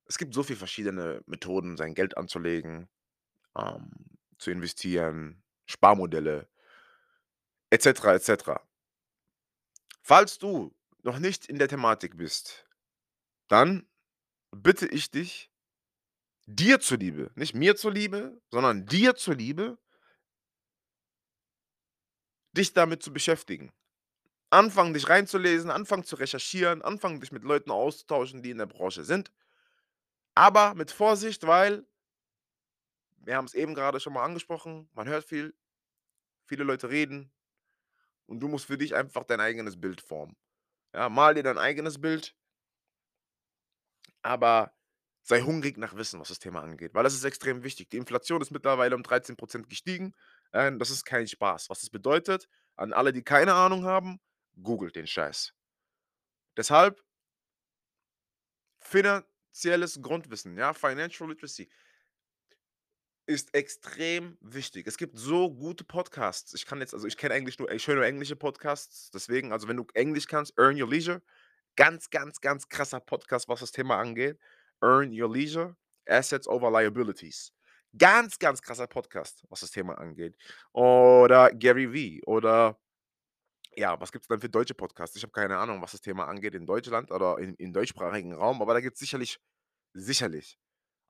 Es 0.06 0.18
gibt 0.18 0.34
so 0.34 0.42
viel 0.42 0.56
verschiedene 0.56 1.22
Methoden, 1.26 1.76
sein 1.76 1.94
Geld 1.94 2.16
anzulegen, 2.16 2.88
ähm, 3.56 3.90
zu 4.38 4.50
investieren, 4.50 5.42
Sparmodelle 5.66 6.48
et 7.70 7.82
cetera, 7.82 8.14
et 8.14 8.22
cetera. 8.22 8.60
Falls 10.02 10.38
du 10.38 10.74
noch 11.02 11.18
nicht 11.18 11.46
in 11.46 11.58
der 11.58 11.68
Thematik 11.68 12.16
bist, 12.16 12.65
dann 13.48 13.88
bitte 14.50 14.86
ich 14.86 15.10
dich 15.10 15.50
dir 16.46 16.80
zuliebe, 16.80 17.30
nicht 17.34 17.54
mir 17.54 17.76
zuliebe, 17.76 18.40
sondern 18.50 18.86
dir 18.86 19.14
zuliebe 19.16 19.78
dich 22.52 22.72
damit 22.72 23.02
zu 23.02 23.12
beschäftigen. 23.12 23.72
Anfangen, 24.50 24.94
dich 24.94 25.08
reinzulesen, 25.08 25.70
anfangen 25.70 26.04
zu 26.04 26.16
recherchieren, 26.16 26.82
anfangen, 26.82 27.20
dich 27.20 27.32
mit 27.32 27.42
Leuten 27.44 27.70
auszutauschen, 27.70 28.42
die 28.42 28.50
in 28.50 28.58
der 28.58 28.66
Branche 28.66 29.04
sind. 29.04 29.32
Aber 30.34 30.74
mit 30.74 30.90
Vorsicht, 30.90 31.46
weil 31.46 31.84
wir 33.18 33.36
haben's 33.36 33.54
eben 33.54 33.74
grade 33.74 34.00
schon 34.00 34.12
mal 34.12 34.24
angesprochen, 34.24 34.88
man 34.94 35.08
hört 35.08 35.24
viel, 35.24 35.54
viele 36.46 36.64
Leute 36.64 36.90
reden 36.90 37.32
und 38.26 38.40
du 38.40 38.48
musst 38.48 38.66
für 38.66 38.78
dich 38.78 38.94
einfach 38.94 39.24
dein 39.24 39.40
eigenes 39.40 39.80
Bild 39.80 40.00
formen. 40.00 40.36
Ja, 40.94 41.08
mal 41.08 41.34
dir 41.34 41.42
dein 41.42 41.58
eigenes 41.58 42.00
Bild 42.00 42.36
aber 44.26 44.72
sei 45.24 45.40
hungrig 45.42 45.76
nach 45.78 45.96
Wissen, 45.96 46.20
was 46.20 46.28
das 46.28 46.38
Thema 46.38 46.62
angeht, 46.62 46.94
weil 46.94 47.04
das 47.04 47.14
ist 47.14 47.24
extrem 47.24 47.62
wichtig. 47.64 47.90
Die 47.90 47.96
Inflation 47.98 48.40
ist 48.42 48.52
mittlerweile 48.52 48.94
um 48.96 49.02
13 49.02 49.36
% 49.36 49.68
gestiegen. 49.68 50.14
Ähm, 50.52 50.78
das 50.78 50.90
ist 50.90 51.04
kein 51.04 51.26
Spaß. 51.28 51.70
Was 51.70 51.80
das 51.80 51.90
bedeutet, 51.90 52.48
an 52.76 52.92
alle, 52.92 53.12
die 53.12 53.22
keine 53.22 53.54
Ahnung 53.54 53.84
haben, 53.84 54.20
googelt 54.62 54.96
den 54.96 55.06
Scheiß. 55.06 55.52
Deshalb 56.56 57.00
finanzielles 58.80 60.00
Grundwissen, 60.00 60.56
ja, 60.56 60.72
Financial 60.72 61.28
Literacy 61.28 61.68
ist 63.28 63.54
extrem 63.54 64.38
wichtig. 64.40 64.86
Es 64.86 64.96
gibt 64.98 65.18
so 65.18 65.52
gute 65.52 65.82
Podcasts. 65.84 66.54
Ich 66.54 66.64
kann 66.64 66.78
jetzt 66.80 66.94
also, 66.94 67.06
ich 67.08 67.16
kenne 67.16 67.34
eigentlich 67.34 67.58
nur 67.58 67.70
ich 67.72 67.86
höre 67.88 67.96
nur 67.96 68.04
englische 68.06 68.36
Podcasts, 68.36 69.10
deswegen 69.10 69.52
also, 69.52 69.66
wenn 69.68 69.76
du 69.76 69.86
Englisch 69.94 70.26
kannst, 70.28 70.56
Earn 70.58 70.80
Your 70.80 70.88
Leisure. 70.88 71.22
Ganz, 71.76 72.08
ganz, 72.10 72.40
ganz 72.40 72.68
krasser 72.68 73.00
Podcast, 73.00 73.48
was 73.48 73.60
das 73.60 73.70
Thema 73.70 73.98
angeht. 73.98 74.38
Earn 74.80 75.12
Your 75.12 75.32
Leisure, 75.32 75.76
Assets 76.06 76.48
over 76.48 76.70
Liabilities. 76.70 77.52
Ganz, 77.96 78.38
ganz 78.38 78.60
krasser 78.62 78.86
Podcast, 78.86 79.44
was 79.48 79.60
das 79.60 79.70
Thema 79.70 79.98
angeht. 79.98 80.36
Oder 80.72 81.50
Gary 81.52 81.92
Vee 81.92 82.22
oder 82.26 82.78
ja, 83.76 84.00
was 84.00 84.10
gibt's 84.10 84.28
denn 84.28 84.40
für 84.40 84.48
deutsche 84.48 84.74
Podcasts? 84.74 85.16
Ich 85.16 85.22
habe 85.22 85.32
keine 85.32 85.58
Ahnung, 85.58 85.82
was 85.82 85.92
das 85.92 86.00
Thema 86.00 86.26
angeht 86.26 86.54
in 86.54 86.66
Deutschland 86.66 87.10
oder 87.10 87.38
in 87.38 87.54
im 87.56 87.72
deutschsprachigen 87.72 88.32
Raum, 88.32 88.62
aber 88.62 88.74
da 88.74 88.80
gibt's 88.80 89.00
sicherlich 89.00 89.38
sicherlich 89.92 90.58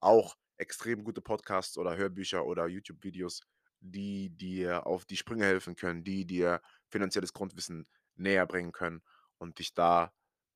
auch 0.00 0.36
extrem 0.58 1.04
gute 1.04 1.20
Podcasts 1.20 1.78
oder 1.78 1.96
Hörbücher 1.96 2.44
oder 2.44 2.66
YouTube-Videos, 2.66 3.42
die 3.80 4.30
dir 4.30 4.86
auf 4.86 5.04
die 5.04 5.16
Sprünge 5.16 5.44
helfen 5.44 5.76
können, 5.76 6.04
die 6.04 6.26
dir 6.26 6.60
finanzielles 6.88 7.32
Grundwissen 7.32 7.86
näherbringen 8.16 8.72
können 8.72 9.02
und 9.38 9.58
dich 9.58 9.74
da, 9.74 10.12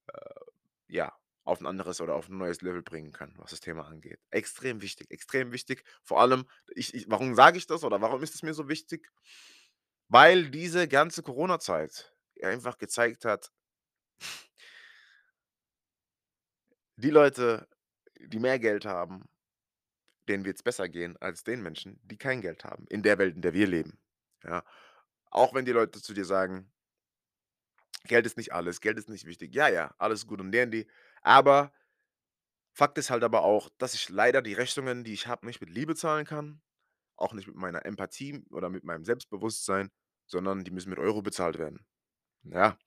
äh, 0.09 0.95
ja, 0.95 1.13
auf 1.45 1.61
'n 1.61 1.67
anderes 1.67 2.01
oder 2.01 2.15
auf 2.17 2.29
'n 2.29 2.39
neues 2.39 2.63
Level 2.63 2.83
bringen 2.83 3.13
können, 3.13 3.35
was 3.39 3.51
das 3.53 3.61
Thema 3.61 3.87
angeht. 3.89 4.21
Extrem 4.31 4.83
wichtig, 4.83 5.11
extrem 5.11 5.53
wichtig. 5.53 5.85
Vor 6.05 6.21
allem, 6.21 6.47
ich 6.75 6.95
ich 6.95 7.07
warum 7.11 7.35
sage 7.35 7.59
ich 7.59 7.67
das 7.67 7.85
oder 7.85 8.01
warum 8.03 8.23
ist 8.23 8.35
es 8.35 8.43
mir 8.43 8.55
so 8.55 8.69
wichtig? 8.69 9.11
Weil 10.13 10.51
diese 10.51 10.89
ganze 10.89 11.23
Corona-Zeit 11.23 12.13
einfach 12.43 12.79
gezeigt 12.79 13.25
hat 13.25 13.51
die 16.97 17.11
Leute, 17.11 17.69
die 18.21 18.39
mehr 18.39 18.59
Geld 18.59 18.85
haben, 18.85 19.25
denen 20.29 20.45
wird's 20.45 20.63
besser 20.63 20.89
gehen 20.89 21.17
als 21.19 21.45
den 21.45 21.63
Menschen, 21.63 22.01
die 22.05 22.19
kein 22.19 22.41
Geld 22.43 22.65
haben, 22.65 22.87
in 22.89 23.03
der 23.03 23.19
Welt, 23.19 23.37
in 23.37 23.43
der 23.43 23.55
wir 23.55 23.67
leben, 23.67 23.99
ja? 24.45 24.65
Auch 25.31 25.55
wenn 25.55 25.65
die 25.67 25.73
Leute 25.73 26.03
zu 26.03 26.15
dir 26.15 26.25
sagen 26.27 26.73
Geld 28.05 28.27
ist 28.27 28.37
nicht 28.37 28.53
alles, 28.53 28.81
Geld 28.81 28.99
ist 28.99 29.09
nicht 29.09 29.27
wichtig. 29.27 29.55
Ja, 29.55 29.69
ja, 29.69 29.95
alles 29.99 30.27
gut 30.27 30.41
und 30.41 30.53
dandy, 30.53 30.87
aber 31.23 31.73
Fakt 32.73 32.99
ist 32.99 33.11
halt 33.11 33.25
aber 33.25 33.43
auch, 33.43 33.69
dass 33.79 33.95
ich 33.95 34.09
leider 34.09 34.43
die 34.43 34.55
Rechnungen, 34.55 35.05
die 35.05 35.13
ich 35.13 35.27
habe, 35.27 35.47
nicht 35.47 35.61
mit 35.61 35.71
Liebe 35.71 35.95
zahlen 35.95 36.25
kann, 36.25 36.63
auch 37.17 37.33
nicht 37.33 37.47
mit 37.47 37.57
meiner 37.57 37.85
Empathie 37.85 38.45
oder 38.51 38.71
mit 38.71 38.85
meinem 38.85 39.05
Selbstbewusstsein, 39.05 39.91
sondern 40.27 40.65
die 40.65 40.71
müssen 40.71 40.91
mit 40.91 40.99
Euro 40.99 41.21
bezahlt 41.21 41.59
werden. 41.59 41.85
Ja, 42.45 42.79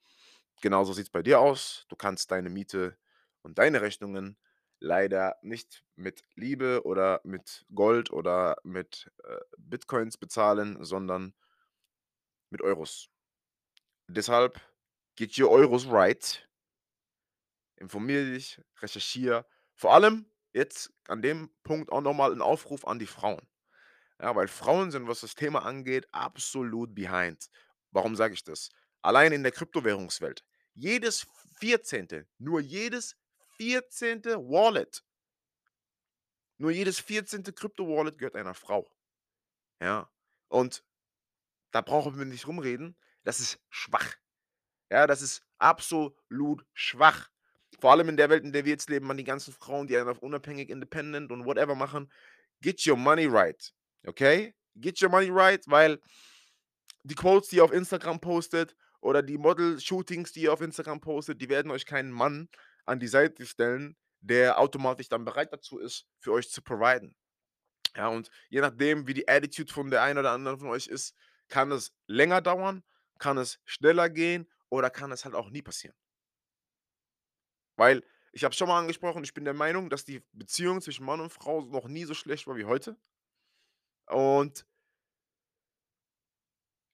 genauso 0.62 0.92
sieht's 0.92 1.10
bei 1.10 1.22
dir 1.22 1.40
aus. 1.40 1.86
Du 1.88 1.96
kannst 1.96 2.30
deine 2.30 2.50
Miete 2.50 2.98
und 3.42 3.58
deine 3.58 3.82
Rechnungen 3.82 4.38
leider 4.80 5.36
nicht 5.42 5.84
mit 5.96 6.24
Liebe 6.34 6.82
oder 6.84 7.20
mit 7.24 7.64
Gold 7.74 8.10
oder 8.10 8.56
mit, 8.64 9.12
äh, 9.24 9.38
Bitcoins 9.58 10.18
bezahlen, 10.18 10.82
sondern 10.84 11.34
mit 12.50 12.62
Euros. 12.62 13.08
Deshalb 14.08 14.60
get 15.16 15.38
your 15.38 15.50
Euros 15.50 15.86
right. 15.90 16.46
Informiere 17.76 18.24
dich, 18.32 18.60
recherchiere. 18.80 19.46
Vor 19.74 19.92
allem 19.94 20.26
jetzt 20.52 20.92
an 21.08 21.22
dem 21.22 21.50
Punkt 21.64 21.90
auch 21.90 22.00
noch 22.00 22.14
mal 22.14 22.32
'n 22.32 22.40
Aufruf 22.42 22.86
an 22.86 22.98
die 22.98 23.06
Frauen. 23.06 23.46
Ja, 24.20 24.34
weil 24.36 24.48
Frauen 24.48 24.90
sind, 24.90 25.08
was 25.08 25.20
das 25.20 25.34
Thema 25.34 25.64
angeht, 25.64 26.08
absolut 26.12 26.94
behind. 26.94 27.48
Warum 27.90 28.16
sage 28.16 28.34
ich 28.34 28.44
das? 28.44 28.70
Allein 29.02 29.32
in 29.32 29.42
der 29.42 29.52
Kryptowährungswelt. 29.52 30.44
Jedes 30.74 31.26
14., 31.58 32.26
nur 32.38 32.60
jedes 32.60 33.16
14. 33.56 34.36
Wallet 34.36 35.04
nur 36.58 36.70
jedes 36.70 37.00
14. 37.00 37.54
Krypto-Wallet 37.54 38.18
gehört 38.18 38.36
einer 38.36 38.54
Frau. 38.54 38.90
Ja, 39.80 40.10
und 40.48 40.84
da 41.72 41.80
brauchen 41.82 42.18
wir 42.18 42.24
nicht 42.26 42.46
rumreden. 42.46 42.96
Das 43.24 43.40
ist 43.40 43.60
schwach. 43.70 44.16
Ja, 44.94 45.08
das 45.08 45.22
ist 45.22 45.42
absolut 45.58 46.64
schwach. 46.72 47.28
Vor 47.80 47.90
allem 47.90 48.10
in 48.10 48.16
der 48.16 48.30
Welt, 48.30 48.44
in 48.44 48.52
der 48.52 48.64
wir 48.64 48.70
jetzt 48.70 48.88
leben, 48.88 49.08
man, 49.08 49.16
die 49.16 49.24
ganzen 49.24 49.52
Frauen, 49.52 49.88
die 49.88 49.96
einfach 49.96 50.18
unabhängig, 50.18 50.70
independent 50.70 51.32
und 51.32 51.44
whatever 51.44 51.74
machen. 51.74 52.12
Get 52.60 52.86
your 52.86 52.96
money 52.96 53.26
right, 53.26 53.74
okay? 54.06 54.54
Get 54.76 55.02
your 55.02 55.08
money 55.08 55.30
right, 55.30 55.60
weil 55.66 55.98
die 57.02 57.16
Quotes, 57.16 57.48
die 57.48 57.56
ihr 57.56 57.64
auf 57.64 57.72
Instagram 57.72 58.20
postet 58.20 58.76
oder 59.00 59.20
die 59.20 59.36
Model-Shootings, 59.36 60.30
die 60.30 60.42
ihr 60.42 60.52
auf 60.52 60.60
Instagram 60.60 61.00
postet, 61.00 61.40
die 61.40 61.48
werden 61.48 61.72
euch 61.72 61.86
keinen 61.86 62.12
Mann 62.12 62.48
an 62.86 63.00
die 63.00 63.08
Seite 63.08 63.46
stellen, 63.46 63.96
der 64.20 64.60
automatisch 64.60 65.08
dann 65.08 65.24
bereit 65.24 65.52
dazu 65.52 65.80
ist, 65.80 66.06
für 66.20 66.30
euch 66.30 66.48
zu 66.48 66.62
providen. 66.62 67.16
Ja, 67.96 68.06
und 68.06 68.30
je 68.48 68.60
nachdem, 68.60 69.08
wie 69.08 69.14
die 69.14 69.26
Attitude 69.26 69.72
von 69.72 69.90
der 69.90 70.02
einen 70.02 70.20
oder 70.20 70.30
anderen 70.30 70.60
von 70.60 70.68
euch 70.68 70.86
ist, 70.86 71.16
kann 71.48 71.72
es 71.72 71.92
länger 72.06 72.40
dauern, 72.40 72.84
kann 73.18 73.38
es 73.38 73.58
schneller 73.64 74.08
gehen 74.08 74.48
oder 74.74 74.90
kann 74.90 75.12
es 75.12 75.24
halt 75.24 75.34
auch 75.34 75.50
nie 75.50 75.62
passieren. 75.62 75.96
Weil 77.76 78.02
ich 78.32 78.42
habe 78.44 78.54
schon 78.54 78.68
mal 78.68 78.80
angesprochen, 78.80 79.22
ich 79.24 79.34
bin 79.34 79.44
der 79.44 79.54
Meinung, 79.54 79.90
dass 79.90 80.04
die 80.04 80.22
Beziehung 80.32 80.80
zwischen 80.80 81.06
Mann 81.06 81.20
und 81.20 81.32
Frau 81.32 81.62
noch 81.62 81.86
nie 81.86 82.04
so 82.04 82.14
schlecht 82.14 82.46
war 82.46 82.56
wie 82.56 82.64
heute. 82.64 82.96
Und 84.06 84.64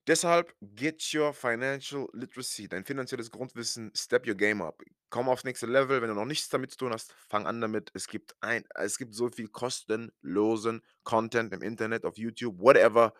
deshalb 0.06 0.54
get 0.60 1.02
your 1.14 1.32
financial 1.32 2.08
literacy, 2.12 2.68
dein 2.68 2.84
finanzielles 2.84 3.30
Grundwissen, 3.30 3.92
step 3.94 4.26
your 4.26 4.34
game 4.34 4.62
up. 4.62 4.82
Komm 5.10 5.28
aufs 5.28 5.44
nächste 5.44 5.66
Level. 5.66 6.00
Wenn 6.00 6.08
du 6.08 6.14
noch 6.14 6.24
nichts 6.24 6.48
damit 6.48 6.70
zu 6.72 6.78
tun 6.78 6.92
hast, 6.92 7.12
fang 7.28 7.46
an 7.46 7.60
damit. 7.60 7.90
Es 7.94 8.06
gibt 8.06 8.36
ein 8.40 8.64
es 8.74 8.98
gibt 8.98 9.14
so 9.14 9.28
viel 9.28 9.48
kostenlosen 9.48 10.82
Content 11.04 11.52
im 11.52 11.62
Internet, 11.62 12.04
auf 12.04 12.16
YouTube, 12.18 12.60
whatever, 12.60 13.14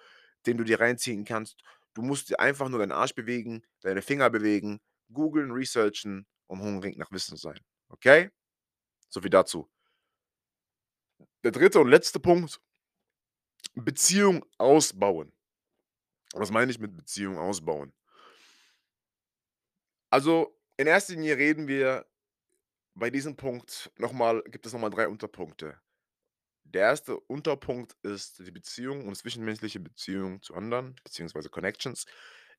den 0.47 0.57
du 0.59 0.64
dir 0.64 0.81
reinziehen 0.81 1.25
kannst. 1.25 1.62
Du 1.94 2.02
musst 2.02 2.30
dir 2.30 2.38
einfach 2.40 2.68
nur 2.68 2.78
deinen 2.78 2.92
Arsch 2.92 3.14
bewegen, 3.14 3.62
deine 3.80 4.02
Finger 4.02 4.30
bewegen, 4.30 4.80
googeln, 5.12 5.50
researchen 5.50 6.26
und 6.47 6.61
hungrig 6.61 6.97
nach 6.97 7.11
Wissen 7.11 7.37
sein, 7.37 7.59
okay? 7.88 8.30
So 9.09 9.20
viel 9.20 9.30
dazu. 9.30 9.68
Der 11.42 11.52
3. 11.52 11.80
und 11.80 11.88
letzte 11.88 12.20
Punkt 12.20 12.61
Beziehung 13.75 14.44
ausbauen. 14.59 15.32
Was 16.32 16.50
meine 16.50 16.70
ich 16.70 16.78
mit 16.78 16.97
Beziehung 16.97 17.38
ausbauen? 17.38 17.92
Also, 20.11 20.56
in 20.76 20.87
erster 20.87 21.14
Linie 21.14 21.37
reden 21.37 21.68
wir 21.68 22.06
bei 22.94 23.11
diesem 23.11 23.37
Punkt 23.37 23.92
noch 23.97 24.12
mal 24.12 24.42
gibt 24.47 24.66
es 24.66 24.73
noch 24.73 24.80
mal 24.80 24.90
3 24.90 25.09
Unterpunkte. 25.09 25.80
Der 26.64 26.90
1. 26.90 27.09
Unterpunkt 27.26 27.97
ist 28.02 28.38
die 28.38 28.50
Beziehung 28.50 29.07
und 29.09 29.17
zwischenmenschliche 29.17 29.81
Beziehung 29.81 30.40
zu 30.43 30.55
anderen 30.55 30.95
beziehungsweise 31.05 31.49
Connections. 31.50 32.07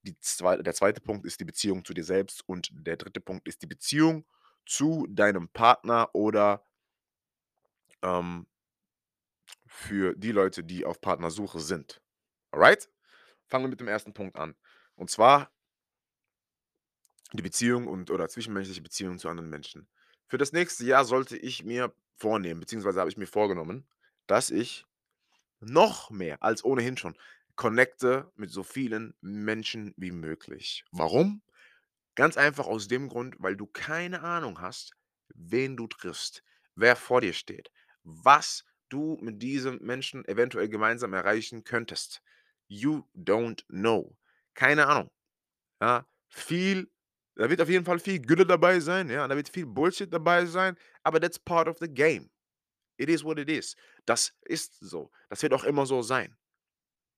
Die 0.03 0.17
zwei 0.20 0.58
der 0.58 0.74
2. 0.74 0.93
Punkt 0.93 1.25
ist 1.25 1.39
die 1.39 1.46
Beziehung 1.46 1.86
zu 1.86 1.93
dir 1.93 2.03
selbst 2.03 2.48
und 2.48 2.70
der 2.74 2.98
3. 2.98 3.20
Punkt 3.22 3.48
ist 3.48 3.62
die 3.62 3.67
Beziehung 3.67 4.25
zu 4.65 5.08
deinem 5.10 5.50
Partner 5.50 6.10
oder 6.13 6.65
ähm 8.03 8.46
für 9.67 10.15
die 10.15 10.31
Leute, 10.31 10.63
die 10.63 10.86
auf 10.86 11.01
Partnersuche 11.01 11.60
sind. 11.60 12.01
Alright? 12.51 12.89
Fangen 13.48 13.65
wir 13.65 13.70
mit 13.70 13.79
dem 13.79 13.88
1. 13.88 14.05
Punkt 14.13 14.36
an. 14.38 14.55
Und 14.96 15.10
zwar 15.10 15.51
Die 17.34 17.41
Beziehung 17.41 17.88
und 17.88 18.10
oder 18.12 18.27
zwischenmenschliche 18.29 18.81
Beziehungen 18.81 19.20
zu 19.20 19.29
anderen 19.29 19.50
Menschen. 19.50 19.88
Für 20.27 20.38
das 20.38 20.51
nächste 20.53 20.86
Jahr 20.86 21.05
sollte 21.05 21.38
ich 21.38 21.63
mir 21.63 21.93
vornehmen, 22.21 22.59
beziehungsweise 22.59 22.99
habe 22.99 23.09
ich 23.09 23.17
mir 23.17 23.27
vorgenommen, 23.27 23.87
dass 24.27 24.51
ich 24.51 24.85
noch 25.59 26.11
mehr 26.11 26.41
als 26.43 26.63
ohnehin 26.63 26.97
schon 26.97 27.17
connecte 27.55 28.31
mit 28.35 28.51
so 28.51 28.63
vielen 28.63 29.13
Menschen 29.21 29.93
wie 29.97 30.11
möglich. 30.11 30.85
Warum? 30.91 31.41
Ganz 32.15 32.37
einfach 32.37 32.67
aus 32.67 32.87
dem 32.87 33.09
Grund, 33.09 33.35
weil 33.39 33.55
du 33.55 33.65
keine 33.65 34.21
Ahnung 34.21 34.61
hast, 34.61 34.93
wen 35.33 35.77
du 35.77 35.87
triffst, 35.87 36.43
wer 36.75 36.95
vor 36.95 37.21
dir 37.21 37.33
steht, 37.33 37.71
was 38.03 38.65
du 38.89 39.17
mit 39.21 39.41
diesem 39.41 39.79
Menschen 39.81 40.25
eventuell 40.27 40.69
gemeinsam 40.69 41.13
erreichen 41.13 41.63
könntest. 41.63 42.21
You 42.67 43.03
don't 43.15 43.65
know. 43.67 44.15
Keine 44.53 44.87
Ahnung. 44.87 45.09
Ja, 45.81 46.05
viel 46.29 46.91
da 47.35 47.50
wird 47.50 47.61
auf 47.61 47.69
jeden 47.69 47.85
Fall 47.85 48.00
viel 48.00 48.19
Gülle 48.21 48.45
dabei 48.45 48.79
sein, 48.79 49.09
ja, 49.09 49.27
da 49.27 49.35
wird 49.35 49.50
viel 49.50 49.65
Bullshit 49.65 50.13
dabei 50.13 50.45
sein, 50.45 50.77
aber 51.03 51.19
that's 51.21 51.39
part 51.39 51.67
of 51.67 51.77
the 51.79 51.88
game. 51.89 52.29
It 52.97 53.09
is 53.09 53.23
what 53.23 53.39
it 53.39 53.50
is. 53.50 53.75
Das 54.05 54.33
ist 54.43 54.77
so. 54.81 55.11
Das 55.29 55.43
wird 55.43 55.53
auch 55.53 55.63
immer 55.65 55.85
so 55.88 56.01
sein, 56.03 56.38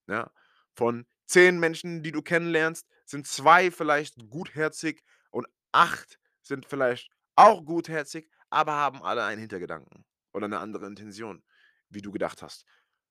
ja? 0.08 0.32
Von 0.76 1.06
10 1.28 1.60
Menschen, 1.60 2.04
die 2.04 2.12
du 2.14 2.22
kennenlernst, 2.24 2.88
sind 3.06 3.28
2 3.28 3.72
vielleicht 3.72 4.30
gutherzig 4.30 5.04
und 5.32 5.48
8 5.74 6.20
sind 6.44 6.66
vielleicht 6.68 7.12
auch 7.38 7.66
gutherzig, 7.66 8.30
aber 8.52 8.74
haben 8.74 9.04
alle 9.04 9.24
einen 9.26 9.42
Hintergedanken 9.42 10.06
oder 10.34 10.48
'ne 10.50 10.60
andere 10.60 10.88
Intention, 10.88 11.44
wie 11.90 12.02
du 12.04 12.12
gedacht 12.12 12.42
hast. 12.44 12.66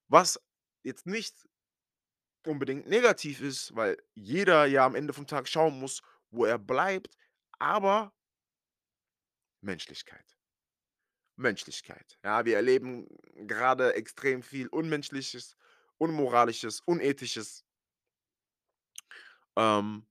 Was 0.08 0.40
jetzt 0.84 1.06
nicht 1.06 1.34
unbedingt 2.46 2.88
negativ 2.88 3.40
ist, 3.40 3.74
weil 3.76 3.96
jeder 4.14 4.66
ja 4.66 4.84
am 4.86 4.94
Ende 4.96 5.12
vom 5.12 5.26
Tag 5.26 5.48
schauen 5.48 5.78
muss, 5.78 6.02
wo 6.32 6.44
er 6.44 6.58
bleibt, 6.58 7.16
aber 7.58 8.12
Menschlichkeit. 9.62 10.36
Menschlichkeit. 11.36 12.18
Ja, 12.24 12.44
wir 12.44 12.56
erleben 12.56 13.06
grade 13.46 13.94
extrem 13.94 14.42
viel 14.42 14.68
Unmenschliches, 14.68 15.56
Unmoralisches, 15.98 16.80
Unethisches. 16.80 17.64
Ähm, 19.56 20.06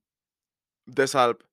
deshalb 0.86 1.48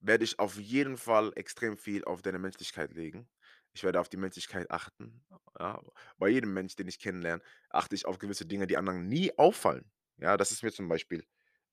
werde 0.00 0.24
ich 0.24 0.38
auf 0.38 0.56
jeden 0.58 0.96
Fall 0.96 1.32
extrem 1.36 1.76
viel 1.76 2.04
auf 2.04 2.22
deine 2.22 2.38
Menschlichkeit 2.38 2.92
legen. 2.92 3.28
Ich 3.74 3.84
werde 3.84 4.00
auf 4.00 4.08
die 4.08 4.16
Menschlichkeit 4.16 4.70
achten, 4.70 5.24
ja. 5.58 5.82
Bei 6.18 6.28
jedem 6.28 6.54
Mensch, 6.54 6.76
den 6.76 6.88
ich 6.88 6.98
kennenlerne, 6.98 7.42
achte 7.70 7.94
ich 7.94 8.06
auf 8.06 8.18
gewisse 8.18 8.46
Dinge, 8.46 8.66
die 8.66 8.76
anderen 8.78 9.08
nie 9.08 9.36
auffallen. 9.38 9.90
Ja, 10.18 10.36
das 10.36 10.50
ist 10.52 10.62
mir 10.62 10.72
zum 10.72 10.88
Beispiel 10.88 11.24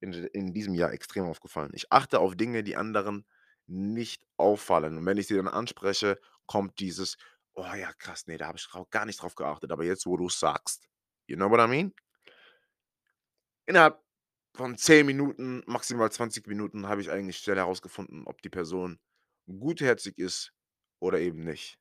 in 0.03 0.13
in 0.13 0.53
diesem 0.53 0.75
Jahr 0.75 0.93
extrem 0.93 1.25
aufgefallen. 1.25 1.71
Ich 1.75 1.91
achte 1.93 2.19
auf 2.19 2.35
Dinge, 2.37 2.63
die 2.63 2.77
anderen 2.77 3.25
nicht 3.67 4.25
auffallen. 4.37 4.97
Und 4.99 5.07
wenn 5.07 5.17
ich 5.17 5.27
sie 5.27 5.37
dann 5.37 5.49
anspreche, 5.49 6.19
kommt 6.47 6.79
dieses: 6.81 7.17
„Oh 7.55 7.63
ja, 7.65 7.93
krass, 7.99 8.27
ne, 8.27 8.37
da 8.37 8.47
habe 8.47 8.59
ich 8.59 8.69
gar 8.91 9.05
nicht 9.07 9.21
drauf 9.21 9.35
geachtet, 9.35 9.71
aber 9.73 9.85
jetzt, 9.85 10.05
wo 10.07 10.17
du's 10.17 10.39
sagst.“ 10.39 10.87
You 11.27 11.37
know 11.37 11.49
what 11.51 11.61
I 11.61 11.67
mean? 11.69 11.93
Innerhalb 13.67 14.01
von 14.55 14.77
10 14.77 15.05
Minuten, 15.05 15.63
maximal 15.65 16.11
20 16.11 16.47
Minuten 16.47 16.87
habe 16.87 17.01
ich 17.01 17.09
eigentlich 17.11 17.37
schnell 17.37 17.55
herausgefunden, 17.57 18.23
ob 18.25 18.41
die 18.41 18.49
Person 18.49 18.99
gutherzig 19.47 20.17
ist 20.17 20.53
oder 20.99 21.19
eben 21.19 21.43
nicht. 21.43 21.77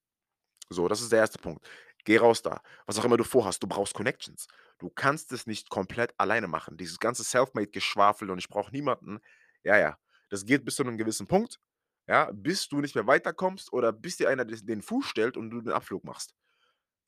So, 0.70 0.88
das 0.88 1.02
ist 1.02 1.12
der 1.12 1.20
1. 1.20 1.38
Punkt. 1.38 1.66
Geh 2.06 2.16
raus 2.18 2.42
da. 2.42 2.60
Was 2.86 2.98
auch 2.98 3.04
immer 3.04 3.16
du 3.16 3.24
vorhast, 3.24 3.62
du 3.62 3.66
brauchst 3.68 3.94
Connections. 3.94 4.48
Du 4.78 4.90
kannst 4.90 5.30
es 5.32 5.46
nicht 5.46 5.70
komplett 5.70 6.12
alleine 6.18 6.48
machen. 6.48 6.76
Dieses 6.76 6.98
ganze 6.98 7.22
Self-Made-Geschwafel 7.22 8.30
und 8.30 8.38
ich 8.38 8.48
brauche 8.48 8.72
niemanden. 8.72 9.20
Ja, 9.62 9.78
ja, 9.78 9.96
das 10.28 10.44
geht 10.44 10.64
bis 10.64 10.74
zu 10.76 10.82
'nem 10.84 10.98
gewissen 10.98 11.28
Punkt, 11.28 11.60
ja, 12.08 12.30
bis 12.32 12.68
du 12.68 12.80
nicht 12.80 12.96
mehr 12.96 13.06
weiterkommst 13.06 13.72
oder 13.72 13.92
bis 13.92 14.16
dir 14.16 14.28
einer 14.28 14.44
den 14.44 14.82
Fuß 14.82 15.06
stellt 15.06 15.36
und 15.36 15.50
du 15.50 15.60
den 15.60 15.72
Abflug 15.72 16.02
machst. 16.04 16.34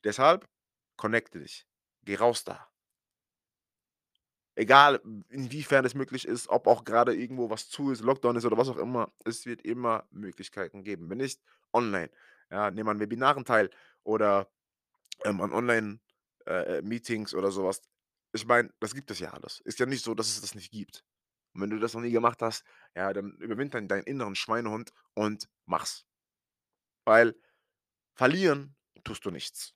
Deshalb 0.04 0.48
connecte 0.96 1.40
dich. 1.40 1.66
Geh 2.04 2.16
raus 2.16 2.44
da. 2.44 2.68
Egal, 4.56 5.00
inwiefern 5.30 5.84
es 5.84 5.94
möglich 5.94 6.26
ist, 6.28 6.48
ob 6.48 6.68
auch 6.68 6.84
grade 6.84 7.12
irgendwo 7.14 7.50
was 7.50 7.68
zu 7.68 7.90
ist, 7.90 8.02
Lockdown 8.02 8.36
ist 8.36 8.44
oder 8.44 8.56
was 8.56 8.68
auch 8.68 8.76
immer, 8.76 9.12
es 9.24 9.46
wird 9.46 9.62
immer 9.62 10.04
Möglichkeiten 10.12 10.84
geben. 10.84 11.10
Wenn 11.10 11.18
nicht 11.18 11.40
online, 11.72 12.08
ja, 12.50 12.70
nimm 12.70 12.86
an 12.88 13.00
Webinaren 13.00 13.44
teil 13.44 13.68
oder, 14.04 14.48
ähm, 15.24 15.40
an 15.40 15.52
Online 15.52 16.00
äh, 16.46 16.78
äh, 16.78 17.34
oder 17.36 17.50
so 17.50 17.64
was. 17.64 17.82
Ich 18.32 18.46
meine, 18.46 18.70
das 18.80 18.94
gibt 18.94 19.10
es 19.10 19.18
ja 19.20 19.30
alles. 19.30 19.60
Ist 19.60 19.78
ja 19.78 19.86
nicht 19.86 20.04
so, 20.04 20.14
dass 20.14 20.28
es 20.28 20.40
das 20.40 20.54
nicht 20.54 20.72
gibt. 20.72 21.04
Und 21.54 21.62
wenn 21.62 21.70
du 21.70 21.78
das 21.78 21.94
noch 21.94 22.00
nie 22.00 22.10
gemacht 22.10 22.42
hast, 22.42 22.64
ja, 22.96 23.12
dann 23.12 23.32
überwinde 23.38 23.70
dein 23.72 23.88
deinen 23.88 24.04
inneren 24.04 24.34
Schweinehund 24.34 24.92
und 25.14 25.48
mach's. 25.66 26.04
Weil 27.04 27.34
verlieren 28.16 28.76
tust 29.04 29.24
du 29.24 29.30
nichts. 29.30 29.74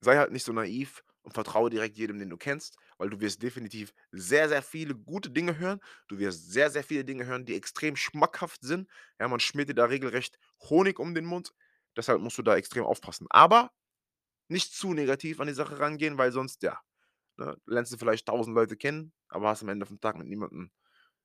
Sei 0.00 0.16
halt 0.16 0.32
nicht 0.32 0.44
so 0.44 0.52
naiv 0.52 1.02
und 1.22 1.32
vertraue 1.32 1.70
direkt 1.70 1.96
jedem, 1.96 2.18
den 2.18 2.30
du 2.30 2.36
kennst, 2.36 2.76
weil 2.98 3.10
du 3.10 3.20
wirst 3.20 3.42
definitiv 3.42 3.94
sehr, 4.12 4.48
sehr 4.48 4.62
viele 4.62 4.94
gute 4.94 5.30
Dinge 5.30 5.58
hören. 5.58 5.80
Du 6.08 6.18
wirst 6.18 6.52
sehr, 6.52 6.70
sehr 6.70 6.84
viele 6.84 7.04
Dinge 7.04 7.24
hören, 7.26 7.46
die 7.46 7.54
extrem 7.54 7.96
schmackhaft 7.96 8.62
sind. 8.62 8.88
Ja, 9.18 9.28
man 9.28 9.40
schmiert 9.40 9.70
dir 9.70 9.74
da 9.74 9.86
regelrecht 9.86 10.38
Honig 10.68 10.98
um 10.98 11.14
den 11.14 11.24
Mund. 11.24 11.54
Deshalb 11.96 12.20
musst 12.20 12.38
du 12.38 12.42
da 12.42 12.56
extrem 12.56 12.84
aufpassen. 12.84 13.26
Aber 13.30 13.70
nicht 14.48 14.74
zu 14.74 14.92
negativ 14.92 15.40
an 15.40 15.46
die 15.46 15.54
Sache 15.54 15.78
rangehen, 15.78 16.18
weil 16.18 16.32
sonst, 16.32 16.62
ja, 16.62 16.80
ne, 17.36 17.56
lernst 17.66 17.92
du 17.92 17.96
vielleicht 17.96 18.28
1.000 18.28 18.52
Leute 18.52 18.76
kennen, 18.76 19.12
aber 19.28 19.48
hast 19.48 19.62
am 19.62 19.68
Ende 19.68 19.86
vom 19.86 20.00
Tag 20.00 20.16
mit 20.16 20.28
niemandem 20.28 20.70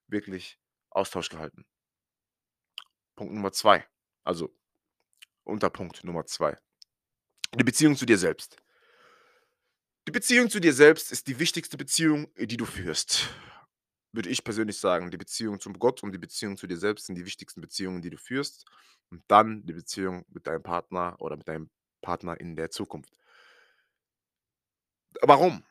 wirklich 0.08 0.60
Austausch 0.89 1.29
gehalten. 1.29 1.65
Punkt 3.15 3.34
Nummer 3.34 3.51
2, 3.51 3.86
also 4.23 4.53
Unterpunkt 5.43 6.03
Nummer 6.03 6.25
2. 6.25 6.58
Die 7.55 7.63
Beziehung 7.63 7.95
zu 7.95 8.05
dir 8.05 8.17
selbst. 8.17 8.58
Die 10.08 10.12
Beziehung 10.12 10.49
zu 10.49 10.60
dir 10.60 10.73
selbst 10.73 11.12
ist 11.12 11.27
die 11.27 11.39
wichtigste 11.39 11.77
Beziehung, 11.77 12.34
die 12.36 12.58
du 12.58 12.65
führst. 12.65 13.29
Würde 14.12 14.29
ich 14.29 14.43
persönlich 14.43 14.79
sagen. 14.79 15.12
Die 15.12 15.17
Beziehung 15.17 15.60
zum 15.60 15.77
Gott 15.77 16.01
und 16.01 16.12
die 16.12 16.17
Beziehung 16.17 16.58
zu 16.58 16.65
dir 16.65 16.77
selbst 16.77 17.08
sind 17.08 17.15
die 17.15 17.25
wichtigsten 17.25 17.62
Beziehungen, 17.62 18.01
die 18.01 18.10
du 18.10 18.17
führst. 18.17 18.65
Und 19.12 19.23
dann 19.27 19.65
die 19.65 19.73
Beziehung 19.73 20.25
mit 20.29 20.47
deinem 20.47 20.63
Partner 20.63 21.15
oder 21.19 21.38
mit 21.38 21.47
deinem 21.47 21.69
Partner 22.02 22.40
in 22.40 22.56
der 22.56 22.70
Zukunft. 22.72 23.14
Warum? 25.24 25.64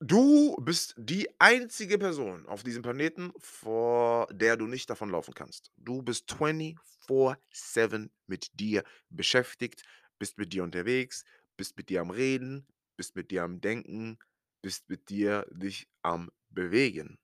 Du 0.00 0.56
bist 0.60 0.94
die 0.98 1.28
einzige 1.40 1.96
Person 1.98 2.46
auf 2.46 2.62
diesem 2.62 2.82
Planeten, 2.82 3.32
vor 3.38 4.26
der 4.30 4.56
du 4.58 4.66
nicht 4.66 4.90
davonlaufen 4.90 5.32
kannst. 5.32 5.70
Du 5.78 6.02
bist 6.02 6.28
24/7 6.30 8.10
mit 8.26 8.50
dir 8.60 8.84
beschäftigt, 9.08 9.82
bist 10.18 10.36
mit 10.36 10.52
dir 10.52 10.64
unterwegs, 10.64 11.24
bist 11.56 11.78
mit 11.78 11.88
dir 11.88 12.02
am 12.02 12.10
Reden, 12.10 12.66
bist 12.96 13.16
mit 13.16 13.30
dir 13.30 13.42
am 13.44 13.60
Denken, 13.62 14.18
bist 14.60 14.88
mit 14.90 15.08
dir 15.08 15.46
dich 15.50 15.88
am 16.02 16.30
Bewegen, 16.50 17.18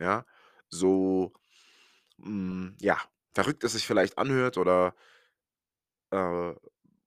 ja? 0.00 0.26
So, 0.70 1.32
hm, 2.18 2.76
ja, 2.80 2.98
verrückt 3.34 3.64
es 3.64 3.72
sich 3.72 3.86
vielleicht 3.86 4.18
anhört 4.18 4.58
oder 4.58 4.94
äh, 6.10 6.54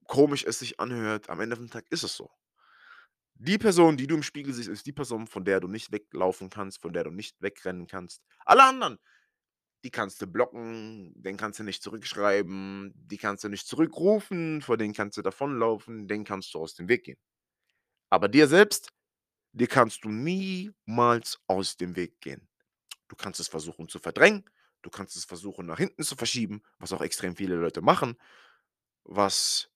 komisch 0.07 0.43
es 0.45 0.59
sich 0.59 0.79
anhört, 0.79 1.29
am 1.29 1.39
Ende 1.39 1.55
vom 1.55 1.69
Tag 1.69 1.85
ist 1.89 2.03
es 2.03 2.15
so. 2.15 2.31
Die 3.37 3.57
Person, 3.57 3.97
die 3.97 4.07
du 4.07 4.15
im 4.15 4.23
Spiegel 4.23 4.53
siehst, 4.53 4.69
ist 4.69 4.85
die 4.85 4.93
Person, 4.93 5.27
von 5.27 5.43
der 5.43 5.59
du 5.59 5.67
nicht 5.67 5.91
weglaufen 5.91 6.49
kannst, 6.49 6.81
von 6.81 6.93
der 6.93 7.03
du 7.03 7.11
nicht 7.11 7.41
wegrennen 7.41 7.85
kannst. 7.85 8.21
Alle 8.45 8.63
anderen, 8.63 8.97
die 9.83 9.91
kannst 9.91 10.21
du 10.21 10.27
blocken, 10.27 11.13
denen 11.15 11.37
kannst 11.37 11.59
du 11.59 11.63
nicht 11.63 11.83
zurückschreiben, 11.83 12.93
die 12.95 13.17
kannst 13.17 13.43
du 13.43 13.49
nicht 13.49 13.67
zurückrufen, 13.67 14.61
vor 14.61 14.77
denen 14.77 14.93
kannst 14.93 15.17
du 15.17 15.21
davonlaufen, 15.21 16.07
denen 16.07 16.23
kannst 16.23 16.53
du 16.53 16.59
aus 16.59 16.75
dem 16.75 16.87
Weg 16.89 17.03
gehen. 17.03 17.19
Aber 18.09 18.29
dir 18.29 18.47
selbst, 18.47 18.89
dir 19.53 19.67
kannst 19.67 20.05
du 20.05 20.09
niemals 20.09 21.39
aus 21.47 21.77
dem 21.77 21.95
Weg 21.95 22.21
gehen. 22.21 22.49
Du 23.09 23.15
kannst 23.15 23.39
es 23.39 23.47
versuchen 23.47 23.89
zu 23.89 23.99
verdrängen, 23.99 24.49
du 24.81 24.89
kannst 24.89 25.15
es 25.15 25.25
versuchen, 25.25 25.65
nach 25.67 25.77
hinten 25.77 26.03
zu 26.03 26.15
verschieben, 26.15 26.63
was 26.79 26.93
auch 26.93 27.01
extrem 27.01 27.35
viele 27.35 27.55
Leute 27.55 27.81
machen, 27.81 28.17
was 29.03 29.69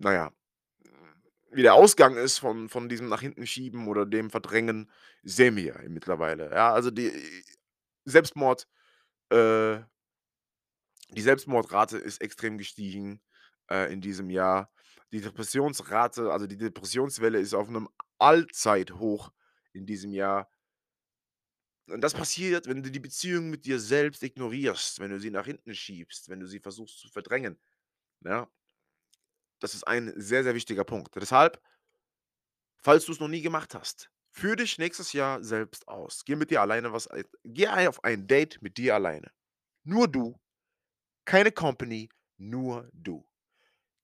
na 0.00 0.12
ja, 0.14 0.30
wie 1.52 1.62
der 1.62 1.74
Ausgang 1.74 2.16
ist 2.16 2.38
von 2.38 2.68
von 2.68 2.88
diesem 2.88 3.08
nach 3.08 3.20
hinten 3.22 3.46
schieben 3.46 3.88
oder 3.88 4.06
dem 4.06 4.30
Verdrängen, 4.30 4.90
sehen 5.24 5.56
wir 5.56 5.64
ja 5.64 5.76
mittlerweile. 5.88 6.50
Ja, 6.52 6.72
also 6.74 6.90
die 6.90 7.12
Selbstmord 8.06 8.68
äh 9.30 9.80
die 11.12 11.22
Selbstmordrate 11.22 11.98
ist 11.98 12.20
extrem 12.20 12.56
gestiegen, 12.58 13.20
äh, 13.70 13.92
in 13.92 14.00
diesem 14.00 14.30
Jahr. 14.30 14.70
Die 15.12 15.20
Depressionsrate 15.20 16.30
also 16.32 16.46
die 16.46 16.56
Depressionswelle 16.56 17.38
ist 17.40 17.54
auf 17.54 17.68
'nem 17.68 17.88
Allzeithoch 18.18 19.32
in 19.72 19.86
diesem 19.86 20.12
Jahr. 20.12 20.46
Und 21.88 22.02
das 22.02 22.14
passiert, 22.14 22.66
wenn 22.66 22.82
du 22.82 22.90
die 22.90 23.00
Beziehung 23.00 23.50
mit 23.50 23.64
dir 23.64 23.80
selbst 23.80 24.22
ignorierst, 24.22 25.00
wenn 25.00 25.10
du 25.10 25.18
sie 25.18 25.30
nach 25.30 25.46
hinten 25.46 25.74
schiebst, 25.74 26.28
wenn 26.28 26.40
du 26.40 26.46
sie 26.46 26.60
versuchst 26.60 26.98
zu 27.00 27.08
verdrängen, 27.08 27.58
ja? 28.24 28.48
Das 29.60 29.74
ist 29.74 29.84
ein 29.86 30.12
sehr, 30.16 30.42
sehr 30.42 30.54
wichtiger 30.54 30.84
Punkt. 30.84 31.14
Deshalb 31.16 31.60
falls 32.82 33.04
du's 33.04 33.20
noch 33.20 33.28
nie 33.28 33.42
gemacht 33.42 33.74
hast, 33.74 34.10
Führ 34.32 34.54
dich 34.56 34.78
nächstes 34.78 35.12
Jahr 35.12 35.42
selbst 35.42 35.88
aus. 35.88 36.24
Geh 36.24 36.36
mit 36.36 36.50
dir 36.50 36.60
alleine 36.60 36.92
was 36.92 37.08
geh 37.44 37.66
auf 37.66 38.02
ein 38.04 38.26
Date 38.28 38.62
mit 38.62 38.78
dir 38.78 38.94
alleine. 38.94 39.30
Nur 39.82 40.06
du, 40.06 40.38
keine 41.24 41.52
Company, 41.52 42.08
nur 42.36 42.88
du. 42.92 43.26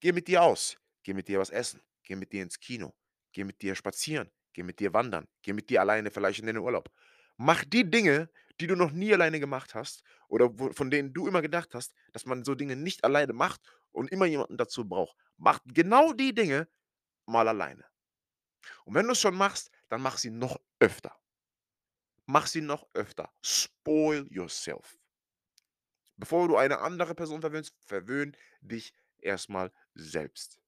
Geh 0.01 0.13
mit 0.13 0.29
dir 0.29 0.43
aus. 0.43 0.77
Geh 1.05 1.15
mit 1.15 1.29
dir 1.29 1.39
was 1.39 1.51
essen. 1.51 1.81
Geh 2.03 2.17
mit 2.17 2.33
dir 2.33 2.43
ins 2.43 2.59
Kino. 2.59 2.95
Geh 3.33 3.45
mit 3.45 3.63
dir 3.63 3.75
spazieren. 3.75 4.31
Geh 4.53 4.63
mit 4.63 4.81
dir 4.81 4.93
wandern. 4.93 5.29
Geh 5.43 5.53
mit 5.53 5.71
dir 5.71 5.81
alleine 5.81 6.11
vielleicht 6.11 6.41
in 6.41 6.47
den 6.47 6.59
Urlaub. 6.59 6.91
Mach 7.37 7.65
die 7.65 7.89
Dinge, 7.89 8.29
die 8.61 8.67
du 8.67 8.75
noch 8.75 8.91
nie 8.91 9.13
alleine 9.13 9.39
gemacht 9.39 9.75
hast 9.75 10.03
oder 10.29 10.51
von 10.73 10.91
denen 10.91 11.13
du 11.13 11.29
immer 11.29 11.43
gedacht 11.43 11.75
hast, 11.75 11.95
dass 12.13 12.27
man 12.27 12.45
so 12.45 12.55
Dinge 12.55 12.77
nicht 12.77 13.05
alleine 13.05 13.33
macht 13.33 13.61
und 13.97 14.11
immer 14.13 14.27
jemanden 14.27 14.57
dazu 14.57 14.87
braucht. 14.89 15.17
Mach 15.39 15.61
genau 15.65 16.13
die 16.13 16.35
Dinge 16.35 16.69
mal 17.25 17.49
alleine. 17.49 17.85
Und 18.85 18.95
wenn 18.95 19.07
du's 19.09 19.21
schon 19.21 19.37
machst, 19.37 19.71
dann 19.89 20.03
mach 20.03 20.19
sie 20.19 20.31
noch 20.31 20.61
öfter. 20.79 21.19
Mach 22.27 22.47
sie 22.47 22.61
noch 22.61 22.87
öfter. 22.95 23.33
Spoil 23.43 24.27
yourself. 24.31 24.99
Bevor 26.17 26.49
du 26.49 26.57
eine 26.57 26.81
andere 26.81 27.15
Person 27.15 27.41
verwöhnst, 27.41 27.75
verwöhn 27.81 28.37
dich 28.61 28.95
erst 29.19 29.49
mal 29.49 29.73
selbst. 29.95 30.61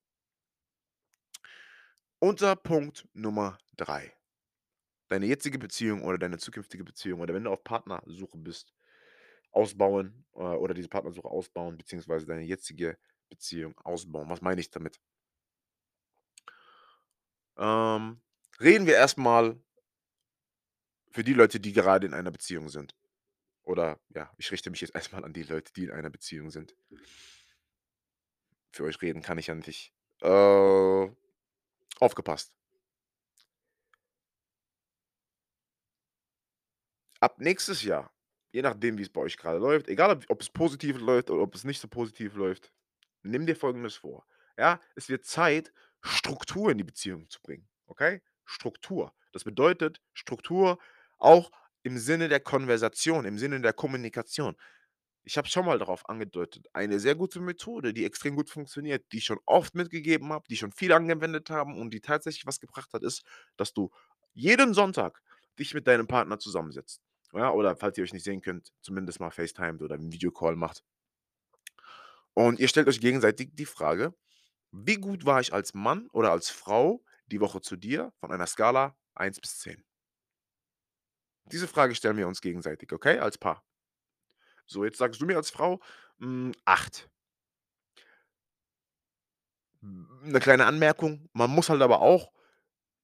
Unterpunkt 2.20 3.08
Nummer 3.12 3.58
3. 3.76 4.12
Deine 5.08 5.26
jetzige 5.26 5.58
Beziehung 5.58 6.02
oder 6.02 6.18
deine 6.18 6.38
zukünftige 6.38 6.84
Beziehung 6.84 7.20
oder 7.20 7.34
wenn 7.34 7.44
du 7.44 7.50
auf 7.50 7.64
Partnersuche 7.64 8.36
bist, 8.38 8.74
ausbauen, 9.52 10.26
äh, 10.34 10.38
oder 10.38 10.74
diese 10.74 10.88
Partnersuche 10.88 11.28
ausbauen, 11.28 11.78
beziehungsweise 11.78 12.26
deine 12.26 12.42
jetzige 12.42 12.98
Beziehung 13.28 13.78
ausbauen. 13.80 14.28
Was 14.28 14.40
meine 14.40 14.60
ich 14.60 14.70
damit? 14.70 15.00
Ähm, 17.56 18.20
reden 18.60 18.86
wir 18.86 18.94
erst 18.94 19.18
mal 19.18 19.60
für 21.10 21.24
die 21.24 21.34
Leute, 21.34 21.58
die 21.60 21.72
gerade 21.72 22.06
in 22.06 22.14
einer 22.14 22.30
Beziehung 22.30 22.68
sind. 22.68 22.94
Oder 23.64 23.98
ja, 24.10 24.32
ich 24.38 24.50
richte 24.52 24.70
mich 24.70 24.80
jetzt 24.80 24.94
erst 24.94 25.12
mal 25.12 25.24
an 25.24 25.32
die 25.32 25.42
Leute, 25.42 25.72
die 25.72 25.84
in 25.84 25.90
einer 25.90 26.10
Beziehung 26.10 26.50
sind. 26.50 26.74
Für 28.72 28.84
euch 28.84 29.00
reden 29.02 29.22
kann 29.22 29.38
ich 29.38 29.48
ja 29.48 29.54
nicht. 29.54 29.92
Äh, 30.20 31.10
aufgepasst. 32.00 32.52
Ab 37.20 37.40
nächstes 37.40 37.82
Jahr, 37.82 38.12
je 38.52 38.62
nachdem, 38.62 38.96
wie's 38.96 39.08
bei 39.08 39.20
euch 39.20 39.36
grade 39.36 39.58
läuft, 39.58 39.88
egal 39.88 40.20
ob 40.28 40.40
es 40.40 40.48
positiv 40.48 40.98
läuft 40.98 41.30
oder 41.30 41.42
ob 41.42 41.54
es 41.54 41.64
nicht 41.64 41.80
so 41.80 41.88
positiv 41.88 42.34
läuft, 42.34 42.72
nimm 43.22 43.46
dir 43.46 43.56
Folgendes 43.56 43.96
vor, 43.96 44.26
ja? 44.58 44.80
Es 44.96 45.08
wird 45.08 45.24
Zeit, 45.24 45.72
Struktur 46.02 46.70
in 46.70 46.78
die 46.78 46.84
Beziehung 46.84 47.28
zu 47.30 47.40
bringen, 47.42 47.68
okay? 47.86 48.22
Struktur. 48.44 49.12
Das 49.32 49.44
bedeutet 49.44 50.00
Struktur 50.14 50.78
auch 51.18 51.50
im 51.82 51.98
Sinne 51.98 52.28
der 52.28 52.40
Konversation, 52.40 53.24
im 53.24 53.38
Sinne 53.38 53.60
der 53.60 53.72
Kommunikation. 53.72 54.56
Ich 55.24 55.36
habe 55.36 55.48
schon 55.48 55.66
mal 55.66 55.78
darauf 55.78 56.08
angedeutet, 56.08 56.66
eine 56.72 56.98
sehr 57.00 57.14
gute 57.14 57.40
Methode, 57.40 57.92
die 57.92 58.04
extrem 58.06 58.34
gut 58.36 58.48
funktioniert, 58.50 59.04
die 59.12 59.18
ich 59.18 59.24
schon 59.26 59.40
oft 59.46 59.74
mitgegeben 59.74 60.32
habe, 60.32 60.44
die 60.48 60.56
schon 60.56 60.72
viele 60.72 60.96
angewendet 60.96 61.50
haben 61.50 61.78
und 61.78 61.90
die 61.92 62.00
tatsächlich 62.00 62.46
was 62.46 62.60
gebracht 62.60 62.92
hat, 62.94 63.02
ist, 63.02 63.22
dass 63.56 63.74
du 63.74 63.90
jeden 64.34 64.72
Sonntag 64.74 65.20
dich 65.58 65.74
mit 65.74 65.86
deinem 65.86 66.06
Partner 66.06 66.38
zusammensetzt, 66.38 67.02
ja? 67.34 67.50
Oder 67.50 67.76
falls 67.76 67.98
ihr 67.98 68.04
euch 68.04 68.12
nicht 68.14 68.24
sehen 68.24 68.40
könnt, 68.40 68.72
zumindest 68.80 69.20
mal 69.20 69.30
FaceTimet 69.30 69.82
oder 69.82 69.96
'n 69.96 70.12
Videocall 70.12 70.56
macht. 70.56 70.82
Und 72.38 72.60
ihr 72.60 72.68
stellt 72.68 72.86
euch 72.86 73.00
gegenseitig 73.00 73.50
die 73.54 73.66
Frage: 73.66 74.14
„Wie 74.72 74.96
gut 74.96 75.24
war 75.26 75.40
ich 75.40 75.52
als 75.54 75.74
Mann 75.74 76.08
oder 76.12 76.32
als 76.32 76.50
Frau 76.50 77.02
die 77.28 77.40
Woche 77.40 77.62
zu 77.62 77.76
dir 77.76 78.12
von 78.20 78.32
einer 78.32 78.46
Skala 78.46 78.96
1 79.14 79.40
bis 79.40 79.58
10?“ 79.58 79.82
Diese 81.46 81.68
Frage 81.68 81.94
stellen 81.94 82.16
wir 82.16 82.28
uns 82.28 82.40
gegenseitig, 82.40 82.92
okay, 82.92 83.18
als 83.18 83.38
Paar. 83.38 83.62
So, 84.70 84.84
jetzt 84.84 84.98
sagst 84.98 85.20
du 85.20 85.26
mir 85.26 85.36
als 85.36 85.50
Frau, 85.50 85.80
hm, 86.20 86.52
8. 86.66 87.08
'Ne 89.82 90.40
kleine 90.40 90.66
Anmerkung, 90.66 91.28
man 91.32 91.50
muss 91.50 91.68
halt 91.68 91.82
aber 91.82 92.00
auch, 92.00 92.32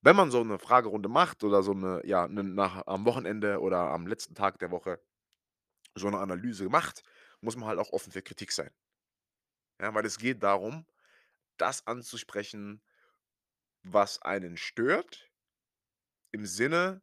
wenn 0.03 0.17
man 0.17 0.31
so 0.31 0.45
'ne 0.45 0.59
Fragerunde 0.59 1.09
macht 1.09 1.45
oder 1.45 1.63
so 1.63 1.75
'ne 1.75 2.03
ja, 2.05 2.29
'ne 2.29 2.45
nach 2.45 2.87
am 2.87 3.05
Wochenende 3.07 3.61
oder 3.61 3.91
am 3.93 4.07
letzten 4.07 4.35
Tag 4.35 4.59
der 4.61 4.71
Woche 4.73 5.01
so 5.97 6.09
'ne 6.11 6.19
Analyse 6.19 6.69
macht, 6.71 7.03
muss 7.43 7.57
man 7.57 7.69
halt 7.69 7.79
auch 7.81 7.93
offen 7.93 8.13
für 8.13 8.23
Kritik 8.23 8.53
sein. 8.53 8.71
Ja, 9.81 9.93
weil 9.95 10.07
es 10.07 10.19
geht 10.19 10.43
darum, 10.43 10.87
das 11.59 11.87
anzusprechen, 11.87 12.83
was 13.85 14.23
einen 14.23 14.57
stört 14.57 15.29
im 16.35 16.47
Sinne 16.47 17.01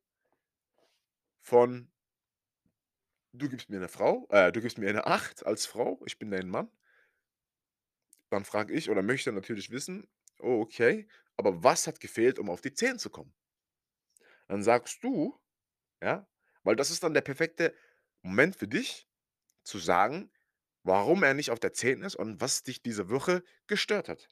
von 1.45 1.87
du 3.33 3.47
gibst 3.47 3.69
mir 3.69 3.79
'ne 3.79 3.87
Frau 3.87 4.27
äh, 4.29 4.51
du 4.51 4.59
gibst 4.61 4.77
mir 4.77 4.91
'ne 4.91 5.05
8 5.07 5.45
als 5.45 5.65
Frau, 5.65 6.01
ich 6.05 6.19
bin 6.19 6.31
dein 6.31 6.49
Mann. 6.49 6.71
Dann 8.31 8.45
frage 8.45 8.73
ich 8.73 8.89
oder 8.89 9.01
möchte 9.03 9.31
natürlich 9.33 9.71
wissen: 9.71 10.07
„Oh, 10.39 10.61
okay, 10.61 11.05
aber 11.35 11.63
was 11.65 11.85
hat 11.85 11.99
gefehlt, 11.99 12.39
um 12.39 12.49
auf 12.49 12.61
die 12.61 12.73
10 12.73 12.97
zu 12.97 13.09
kommen?“ 13.09 13.33
Dann 14.49 14.63
sagst 14.63 15.03
du, 15.03 15.37
ja 16.03 16.27
weil 16.63 16.75
das 16.75 16.91
ist 16.91 17.03
dann 17.03 17.13
der 17.13 17.21
perfekte 17.21 17.75
Moment 18.23 18.55
für 18.55 18.67
dich 18.67 19.07
zu 19.63 19.79
sagen, 19.79 20.31
warum 20.83 21.23
er 21.23 21.33
nicht 21.33 21.51
auf 21.51 21.59
der 21.59 21.73
10 21.73 22.01
ist 22.03 22.15
und 22.15 22.41
was 22.41 22.63
dich 22.63 22.81
diese 22.83 23.09
Woche 23.09 23.43
gestört 23.67 24.09
hat. 24.09 24.29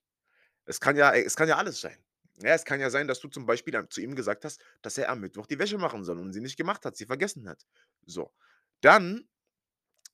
Es 0.65 0.79
kann 0.81 0.97
ja 0.97 1.13
es 1.15 1.35
kann 1.37 1.49
ja 1.49 1.57
alles 1.57 1.81
sein. 1.81 1.97
Ja, 2.41 2.53
es 2.55 2.65
kann 2.65 2.79
ja 2.81 2.89
sein, 2.91 3.07
dass 3.07 3.19
du 3.21 3.29
zum 3.29 3.45
Beispiel 3.47 3.87
zu 3.89 4.01
ihm 4.01 4.15
gesagt 4.15 4.45
hast, 4.45 4.61
dass 4.83 4.97
er 4.97 5.09
am 5.09 5.21
Mittwoch 5.21 5.47
die 5.47 5.59
Wäsche 5.59 5.77
machen 5.79 6.05
soll 6.05 6.19
und 6.19 6.33
sie 6.33 6.41
nicht 6.41 6.57
gemacht 6.57 6.85
hat, 6.85 6.97
sie 6.97 7.05
vergessen 7.07 7.49
hat. 7.49 7.65
So, 8.05 8.33
dann 8.81 9.27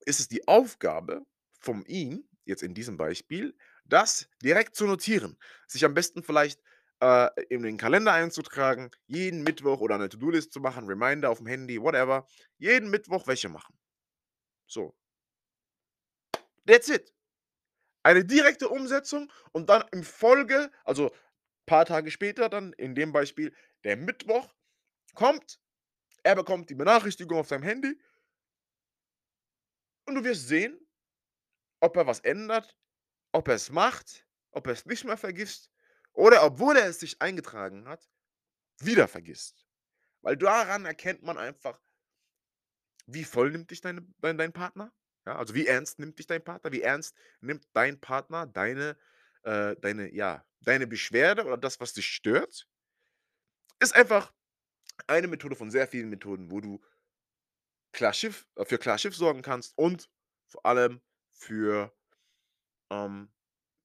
ist 0.06 0.20
es 0.22 0.28
die 0.30 0.48
Aufgabe 0.48 1.26
von 1.60 1.86
ihm, 1.86 2.26
jetzt 2.46 2.64
in 2.64 2.74
diesem 2.76 2.98
Beispiel, 2.98 3.56
das 3.86 4.30
direkt 4.44 4.76
zu 4.76 4.86
notieren, 4.88 5.38
sich 5.68 5.86
am 5.86 5.94
besten 5.96 6.24
vielleicht, 6.24 6.62
äh, 7.02 7.30
in 7.50 7.64
den 7.64 7.78
Kalender 7.78 8.14
einzutragen, 8.14 8.92
jeden 9.08 9.44
Mittwoch 9.44 9.82
oder 9.82 9.98
'ne 10.00 10.10
To-do-List 10.10 10.54
zu 10.54 10.60
machen, 10.62 10.88
Reminder 10.88 11.32
auf'm 11.32 11.48
Handy, 11.50 11.82
whatever, 11.82 12.28
jeden 12.60 12.90
Mittwoch 12.92 13.28
Wäsche 13.28 13.50
machen. 13.50 13.78
So. 14.68 14.94
That's 16.66 16.90
it. 16.90 17.14
Eine 18.04 18.26
direkte 18.26 18.70
Umsetzung 18.70 19.32
und 19.52 19.70
dann 19.70 19.84
in 19.92 20.04
Folge 20.04 20.72
also, 20.84 21.12
paar 21.66 21.86
Tage 21.86 22.12
später 22.12 22.50
dann 22.50 22.74
in 22.74 22.96
dem 22.96 23.12
Beispiel, 23.12 23.54
der 23.84 23.98
Mittwoch 23.98 24.54
kommt, 25.16 25.60
er 26.24 26.36
bekommt 26.36 26.70
die 26.70 26.76
Benachrichtigung 26.76 27.40
auf 27.40 27.48
seinem 27.48 27.64
Handy 27.64 28.00
und 30.08 30.16
du 30.16 30.24
wirst 30.24 30.48
sehen, 30.48 30.80
ob 31.82 31.98
er 31.98 32.08
was 32.08 32.20
ändert, 32.22 32.78
ob 33.34 33.48
er's 33.48 33.72
macht, 33.72 34.28
ob 34.52 34.68
er's 34.68 34.86
nicht 34.86 35.06
mehr 35.06 35.18
vergisst 35.18 35.72
oder 36.14 36.44
obwohl 36.46 36.78
er 36.78 36.88
es 36.88 37.00
sich 37.00 37.22
eingetragen 37.22 37.88
hat, 37.88 38.10
wieder 38.80 39.08
vergisst. 39.08 39.66
Weil 40.22 40.38
daran 40.38 40.86
erkennt 40.86 41.24
man 41.24 41.38
einfach 41.38 41.80
wie 43.08 43.24
voll 43.24 43.52
nimmt 43.52 43.70
dich 43.72 43.82
deine 43.82 44.06
dein 44.20 44.38
dein 44.38 44.54
Partner? 44.54 44.92
Ja, 45.28 45.38
also, 45.38 45.56
wie 45.56 45.66
ernst 45.68 45.98
nimmt 46.00 46.20
dich 46.20 46.28
dein 46.28 46.44
Partner? 46.44 46.72
Wie 46.72 46.82
ernst 46.82 47.16
nimmt 47.42 47.68
dein 47.74 48.00
Partner 48.00 48.46
deine 48.46 48.96
äh, 49.44 49.76
deine 49.78 50.14
ja, 50.14 50.46
deine 50.62 50.86
Beschwerde 50.88 51.46
oder 51.46 51.58
das, 51.58 51.80
was 51.80 51.94
dich 51.94 52.06
stört? 52.08 52.66
Ist 53.82 53.94
einfach 53.96 54.32
eine 55.08 55.28
Methode 55.28 55.56
von 55.56 55.72
sehr 55.72 55.88
vielen 55.88 56.10
Methoden, 56.10 56.52
wo 56.52 56.62
du 56.62 56.82
klar 57.94 58.14
Schiff 58.14 58.48
äh, 58.56 58.66
für 58.66 58.78
klar 58.78 58.98
Schiff 58.98 59.16
sorgen 59.16 59.42
kannst 59.42 59.78
und 59.78 60.10
vor 60.48 60.66
allem 60.66 61.02
für 61.32 61.92
ähm, 62.92 63.30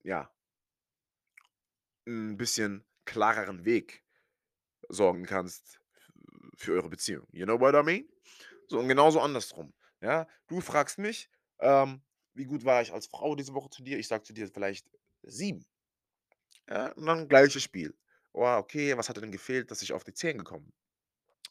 ja 0.04 0.30
'n 2.06 2.36
bisschen 2.36 2.84
klareren 3.04 3.64
Weg 3.64 4.04
sorgen 4.88 5.26
kannst 5.26 5.80
für 6.56 6.74
eure 6.74 6.88
Beziehung. 6.90 7.26
You 7.32 7.46
know 7.46 7.60
what 7.60 7.74
I 7.74 7.82
mean? 7.84 8.08
So 8.68 8.78
und 8.80 8.88
genauso 8.88 9.20
andersrum, 9.20 9.74
ja? 10.00 10.26
Du 10.48 10.60
fragst 10.60 10.98
mich, 10.98 11.30
ähm: 11.60 12.02
„Wie 12.34 12.44
gut 12.44 12.64
war 12.64 12.82
ich 12.82 12.92
als 12.92 13.06
Frau 13.06 13.34
diese 13.36 13.54
Woche 13.54 13.70
zu 13.70 13.82
dir?“ 13.82 13.98
Ich 13.98 14.08
sage 14.08 14.22
zu 14.24 14.32
dir 14.32 14.48
vielleicht 14.48 14.90
7. 15.22 15.64
Ja, 16.68 16.92
und 16.92 17.06
dann 17.06 17.28
gleiches 17.28 17.62
Spiel. 17.62 17.94
Oh, 18.32 18.44
okay, 18.58 18.96
was 18.96 19.08
hat 19.08 19.16
denn 19.18 19.32
gefehlt, 19.32 19.70
dass 19.70 19.82
ich 19.82 19.92
auf 19.92 20.04
die 20.04 20.14
10 20.14 20.38
gekommen 20.38 20.72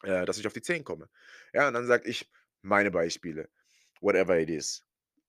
äh, 0.04 0.26
dass 0.26 0.38
ich 0.40 0.48
auf 0.48 0.54
die 0.54 0.62
10 0.64 0.84
komme? 0.86 1.10
Ja, 1.54 1.68
und 1.70 1.74
dann 1.76 1.88
sage 1.88 2.10
ich 2.10 2.30
meine 2.64 2.92
Beispiele, 2.92 3.50
whatever 4.02 4.40
it 4.40 4.50
is. 4.50 4.86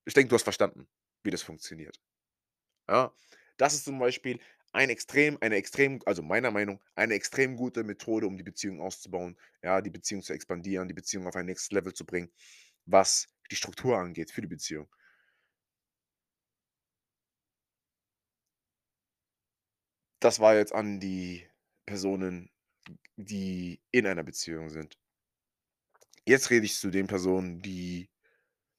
Ich 0.06 0.14
denke, 0.14 0.30
du 0.30 0.36
hast 0.36 0.44
verstanden, 0.44 0.88
wie 1.24 1.30
das 1.30 1.42
funktioniert. 1.42 2.00
Ja, 2.88 3.14
das 3.56 3.74
ist 3.74 3.84
zum 3.84 3.98
Beispiel 3.98 4.38
ein 4.72 4.90
extrem 4.90 5.38
eine 5.40 5.56
extrem 5.56 6.00
also, 6.06 6.22
meiner 6.22 6.50
Meinung 6.50 6.80
eine 6.94 7.14
extrem 7.14 7.56
gute 7.56 7.84
Methode, 7.84 8.26
um 8.26 8.36
die 8.36 8.42
Beziehung 8.44 8.80
auszubauen, 8.80 9.38
ja, 9.62 9.80
die 9.80 9.90
Beziehung 9.90 10.22
zu 10.22 10.32
expandieren, 10.32 10.88
die 10.88 10.94
Beziehung 10.94 11.26
auf 11.26 11.36
ein 11.36 11.46
nächstes 11.46 11.72
Level 11.72 11.92
zu 11.94 12.04
bringen, 12.06 12.32
was 12.92 13.28
die 13.50 13.56
Struktur 13.56 13.98
angeht 13.98 14.30
für 14.30 14.40
die 14.42 14.48
Beziehung. 14.48 14.88
Das 20.20 20.40
war 20.40 20.54
jetzt 20.54 20.74
an 20.74 20.98
die 21.00 21.46
Personen 21.86 22.50
die 23.16 23.80
in 23.92 24.06
einer 24.06 24.24
Beziehung 24.24 24.70
sind. 24.70 24.98
Jetzt 26.26 26.50
rede 26.50 26.66
ich 26.66 26.78
zu 26.78 26.90
den 26.90 27.06
Personen, 27.06 27.60
die 27.62 28.10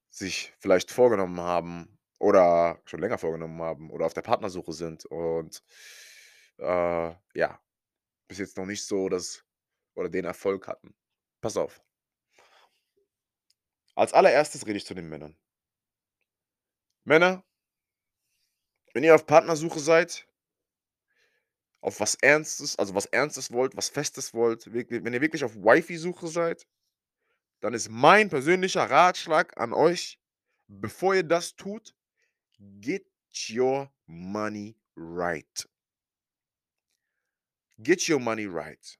sich 0.10 0.54
vielleicht 0.60 0.91
vorgenommen 0.91 1.39
haben 1.41 2.00
oder 2.19 2.82
schon 2.86 3.00
länger 3.02 3.17
vorgenommen 3.19 3.62
haben 3.62 3.91
oder 3.91 4.06
auf 4.06 4.13
der 4.13 4.21
Partnersuche 4.24 4.74
sind 4.74 5.06
und, 5.08 5.63
äh, 6.60 7.15
ja, 7.36 7.62
bis 8.28 8.39
jetzt 8.39 8.58
noch 8.58 8.65
nicht 8.65 8.86
so 8.86 9.10
das 9.10 9.45
oder 9.95 10.10
den 10.10 10.26
Erfolg 10.26 10.67
hatten. 10.67 10.95
Pass 11.41 11.58
auf. 11.58 11.82
Als 14.01 14.13
Allererstes 14.13 14.65
rede 14.65 14.77
ich 14.77 14.85
zu 14.87 14.95
den 14.95 15.09
Männern. 15.09 15.37
Männer 17.03 17.43
wenn 18.95 19.03
ihr 19.03 19.13
auf 19.13 19.27
Partnersuche 19.27 19.79
seid 19.79 20.27
auf 21.81 21.99
was 21.99 22.15
Ernstes 22.15 22.79
also, 22.79 22.95
was 22.95 23.05
Ernstes 23.05 23.51
wollt, 23.51 23.77
was 23.77 23.89
Festes 23.89 24.33
wollt, 24.33 24.73
wenn 24.73 25.13
ihr 25.13 25.21
wirklich 25.21 25.43
auf 25.43 25.55
Wifey-Suche 25.55 26.29
seid, 26.29 26.67
dann 27.59 27.75
ist 27.75 27.89
mein 27.89 28.27
persönlicher 28.31 28.89
Ratschlag 28.89 29.55
an 29.59 29.71
euch, 29.71 30.19
bevor 30.67 31.13
ihr 31.13 31.23
das 31.23 31.55
tut, 31.55 31.93
get 32.57 33.05
your 33.51 33.93
money 34.07 34.75
right. 34.95 35.69
Get 37.77 38.09
your 38.09 38.19
money 38.19 38.47
right. 38.47 38.99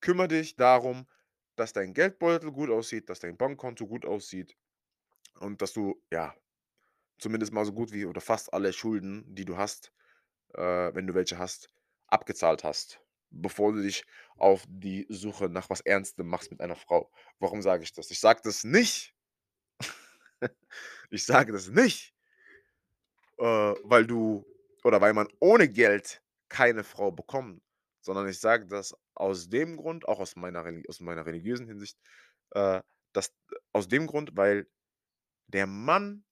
Kümmere 0.00 0.28
dich 0.28 0.54
darum, 0.54 1.08
dass 1.58 1.72
dein 1.72 1.94
Geldbeutel 1.94 2.52
gut 2.52 2.70
aussieht, 2.70 3.08
dass 3.10 3.20
dein 3.20 3.36
Bankkonto 3.36 3.86
gut 3.86 4.04
aussieht 4.06 4.56
und 5.40 5.62
dass 5.62 5.72
du, 5.72 6.02
ja, 6.12 6.34
zumindest 7.18 7.52
mal 7.52 7.64
so 7.64 7.72
gut 7.72 7.92
wie 7.92 8.06
oder 8.06 8.20
fast 8.20 8.52
alle 8.54 8.72
Schulden, 8.72 9.24
die 9.34 9.44
du 9.44 9.56
hast, 9.56 9.92
äh, 10.54 10.94
wenn 10.94 11.06
du 11.06 11.14
welche 11.14 11.38
hast, 11.38 11.70
abgezahlt 12.08 12.64
hast, 12.64 13.00
bevor 13.30 13.72
du 13.72 13.82
dich 13.82 14.04
auf 14.36 14.64
die 14.68 15.06
Suche 15.10 15.48
nach 15.50 15.70
was 15.70 15.80
Ernstem 15.82 16.28
machst 16.28 16.50
mit 16.50 16.60
einer 16.60 16.76
Frau. 16.76 17.10
Warum 17.40 17.62
sage 17.62 17.84
ich 17.84 17.92
das? 17.92 18.10
Ich 18.10 18.20
sage 18.20 18.40
das 18.44 18.64
nicht 18.64 19.14
ich 21.10 21.24
sage 21.24 21.52
das 21.52 21.68
nicht 21.68 22.14
äh, 23.38 23.74
weil 23.84 24.06
du 24.06 24.44
oder 24.84 25.00
weil 25.00 25.14
man 25.14 25.28
ohne 25.40 25.68
Geld 25.68 26.22
keine 26.48 26.84
Frau 26.84 27.10
bekommt, 27.10 27.62
sondern 28.08 28.26
ich 28.26 28.40
sage 28.40 28.66
das 28.66 28.94
aus 29.14 29.50
dem 29.50 29.76
Grund, 29.76 30.08
auch 30.08 30.18
aus 30.18 30.34
meiner 30.34 30.64
aus 30.88 31.00
meiner 31.00 31.26
religiösen 31.26 31.66
Hinsicht, 31.66 31.98
äh, 32.52 32.80
dass 33.12 33.34
aus 33.74 33.86
dem 33.88 34.06
Grund, 34.06 34.34
weil 34.34 34.66
der 35.48 35.66
Mann 35.66 36.24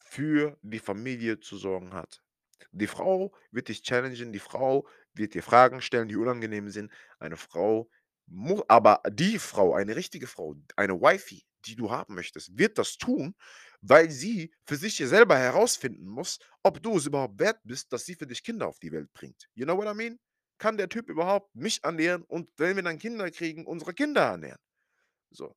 für 0.00 0.58
die 0.62 0.80
Familie 0.80 1.38
zu 1.38 1.56
sorgen 1.56 1.92
hat. 1.94 2.24
Die 2.72 2.88
Frau 2.88 3.32
wird 3.52 3.68
dich 3.68 3.84
challengen, 3.84 4.32
die 4.32 4.40
Frau 4.40 4.88
wird 5.14 5.34
dir 5.34 5.44
Fragen 5.44 5.80
stellen, 5.80 6.08
die 6.08 6.16
unangenehm 6.16 6.68
sind. 6.70 6.92
Eine 7.20 7.36
Frau 7.36 7.88
mu 8.26 8.60
aber 8.66 9.00
die 9.08 9.38
Frau, 9.38 9.74
eine 9.74 9.94
richtige 9.94 10.26
Frau, 10.26 10.56
eine 10.74 11.00
Wifey, 11.00 11.44
die 11.66 11.76
du 11.76 11.92
haben 11.92 12.16
möchtest, 12.16 12.58
wird 12.58 12.78
das 12.78 12.98
tun, 12.98 13.36
weil 13.80 14.10
sie 14.10 14.52
für 14.66 14.76
sich 14.76 14.96
selber 14.96 15.38
herausfinden 15.38 16.08
muss, 16.08 16.40
ob 16.64 16.82
du 16.82 16.96
es 16.96 17.06
überhaupt 17.06 17.38
wert 17.38 17.60
bist, 17.62 17.92
dass 17.92 18.06
sie 18.06 18.16
für 18.16 18.26
dich 18.26 18.42
Kinder 18.42 18.66
auf 18.66 18.80
die 18.80 18.90
Welt 18.90 19.12
bringt. 19.12 19.48
You 19.54 19.66
know 19.66 19.76
what 19.76 19.86
I 19.86 19.94
mean? 19.96 20.18
Kann 20.60 20.76
der 20.76 20.90
Typ 20.90 21.08
überhaupt 21.08 21.54
mich 21.56 21.82
ernähren 21.84 22.22
und 22.22 22.46
wenn 22.58 22.76
wir 22.76 22.82
dann 22.82 22.98
Kinder 22.98 23.30
kriegen, 23.30 23.64
unsere 23.64 23.94
Kinder 23.94 24.20
ernähren? 24.20 24.58
So. 25.30 25.54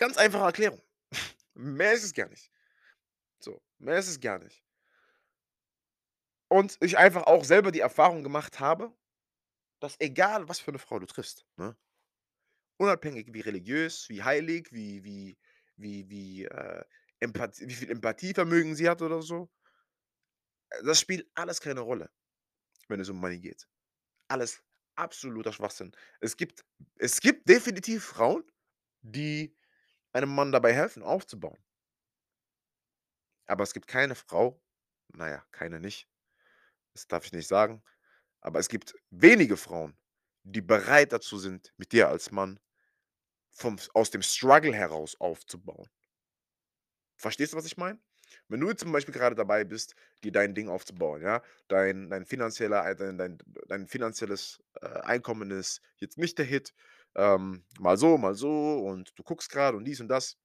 Ganz 0.00 0.16
einfache 0.18 0.44
Erklärung. 0.44 0.80
Mehr 1.54 1.92
ist 1.94 2.04
es 2.04 2.14
gar 2.14 2.28
nicht. 2.28 2.50
So, 3.40 3.60
mehr 3.78 3.98
ist 3.98 4.08
es 4.08 4.20
gar 4.20 4.38
nicht. 4.38 4.60
Und 6.50 6.76
ich 6.80 6.96
einfach 6.96 7.24
auch 7.24 7.44
selber 7.44 7.72
die 7.72 7.80
Erfahrung 7.80 8.22
gemacht 8.22 8.60
habe, 8.60 8.92
dass 9.80 9.96
egal, 10.00 10.48
was 10.48 10.60
für 10.60 10.72
'ne 10.72 10.78
Frau 10.80 10.98
du 11.00 11.06
triffst, 11.06 11.46
ne? 11.56 11.76
Unabhängig 12.80 13.32
wie 13.32 13.40
religiös, 13.40 14.08
wie 14.10 14.22
heilig, 14.22 14.68
wie 14.70 15.02
wie 15.02 15.36
wie 15.76 16.08
wie, 16.10 16.44
äh, 16.44 16.84
Empath 17.20 17.58
wie 17.60 17.72
viel 17.74 17.90
Empathievermögen 17.90 18.74
sie 18.74 18.88
hat 18.88 19.00
oder 19.00 19.22
so 19.22 19.48
das 20.84 21.00
spielt 21.00 21.28
alles 21.34 21.60
keine 21.60 21.80
Rolle, 21.80 22.10
wenn 22.88 23.00
es 23.00 23.08
um 23.08 23.18
Money 23.20 23.40
geht. 23.40 23.66
Alles 24.28 24.62
absoluter 24.96 25.52
Schwachsinn. 25.52 25.92
Es 26.20 26.36
gibt 26.36 26.64
es 26.98 27.20
gibt 27.20 27.48
definitiv 27.48 28.04
Frauen, 28.04 28.44
die 29.02 29.56
einem 30.12 30.34
Mann 30.34 30.52
dabei 30.52 30.74
helfen, 30.74 31.02
aufzubauen. 31.02 31.58
Aber 33.46 33.64
es 33.64 33.74
gibt 33.74 33.86
keine 33.88 34.14
Frau 34.14 34.60
na 35.14 35.28
ja, 35.30 35.44
keine 35.52 35.80
nicht, 35.80 36.08
das 36.94 37.08
darf 37.08 37.26
ich 37.26 37.32
nicht 37.32 37.48
sagen, 37.48 37.82
aber 38.40 38.58
es 38.60 38.68
gibt 38.68 38.94
wenige 39.10 39.56
Frauen, 39.56 39.96
die 40.44 40.62
bereit 40.62 41.12
dazu 41.12 41.38
sind, 41.38 41.72
mit 41.76 41.92
dir 41.92 42.08
als 42.08 42.30
Mann 42.32 42.60
vom 43.50 43.78
aus 43.94 44.10
dem 44.10 44.22
Struggle 44.22 44.74
heraus 44.74 45.16
aufzubauen. 45.20 45.88
Verstehst 47.16 47.52
du, 47.52 47.56
was 47.56 47.66
ich 47.66 47.76
meine? 47.76 47.98
Wenn 48.48 48.60
du 48.60 48.68
jetzt 48.68 48.80
zum 48.80 48.92
Beispiel 48.92 49.14
grade 49.14 49.34
dabei 49.34 49.64
bist, 49.64 49.94
dir 50.24 50.32
dein 50.32 50.54
Ding 50.54 50.68
aufzubauen, 50.68 51.22
ja, 51.22 51.42
dein 51.68 52.10
dein 52.10 52.24
finanzieller 52.26 52.82
ei 52.84 52.94
dein 52.94 53.18
dein 53.18 53.38
dein 53.68 53.86
finanzielles, 53.86 54.60
äh, 54.80 54.86
Einkommen 54.86 55.50
ist 55.50 55.80
jetzt 55.98 56.18
nicht 56.18 56.38
der 56.38 56.44
Hit, 56.46 56.74
ähm, 57.16 57.64
mal 57.78 57.96
so, 57.96 58.18
mal 58.18 58.34
so 58.34 58.78
und 58.78 59.12
du 59.18 59.22
guckst 59.22 59.50
grad 59.50 59.74
und 59.74 59.84
dies 59.84 60.00
und 60.00 60.08
das. 60.08 60.36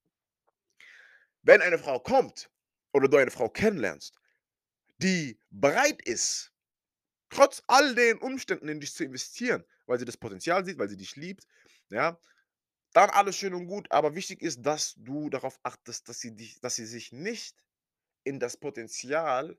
Wenn 1.44 1.62
eine 1.62 1.78
Frau 1.80 2.00
kommt 2.00 2.50
oder 2.94 3.08
du 3.08 3.18
eine 3.18 3.32
Frau 3.32 3.50
kennenlernst, 3.50 4.16
die 4.98 5.40
bereit 5.50 6.02
ist, 6.04 6.52
trotz 7.30 7.64
all 7.68 7.96
den 7.96 8.18
Umständen 8.20 8.68
in 8.68 8.80
dich 8.80 8.94
zu 8.94 9.04
investieren, 9.04 9.64
weil 9.88 10.00
sie 10.00 10.06
das 10.06 10.18
Potenzial 10.18 10.64
sieht, 10.66 10.78
weil 10.78 10.90
sie 10.90 10.98
dich 10.98 11.16
liebt, 11.16 11.48
ja, 11.90 12.20
dann 12.94 13.10
alles 13.10 13.38
schön 13.38 13.54
und 13.54 13.68
gut, 13.68 13.92
aber 13.92 14.16
wichtig 14.16 14.42
ist, 14.42 14.62
dass 14.64 14.96
du 14.98 15.30
darauf 15.30 15.60
achtest, 15.64 16.10
dass 16.10 16.20
sie 16.20 16.36
dich 16.36 16.60
dass 16.62 16.76
sie 16.76 16.86
sich 16.86 17.12
nicht 17.12 17.56
in 18.24 18.40
das 18.40 18.58
Potenzial 18.58 19.58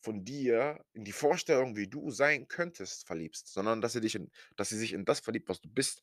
von 0.00 0.24
dir, 0.24 0.84
in 0.92 1.04
die 1.04 1.12
Vorstellung, 1.12 1.76
wie 1.76 1.88
du 1.88 2.10
sein 2.10 2.48
könntest, 2.48 3.06
verliebst, 3.06 3.52
sondern 3.52 3.80
dass 3.80 3.92
sie 3.94 4.00
dich 4.00 4.14
in 4.14 4.30
dass 4.56 4.68
sie 4.68 4.78
sich 4.78 4.92
in 4.92 5.04
das 5.04 5.20
verliebt, 5.20 5.48
was 5.48 5.60
du 5.60 5.68
bist, 5.68 6.02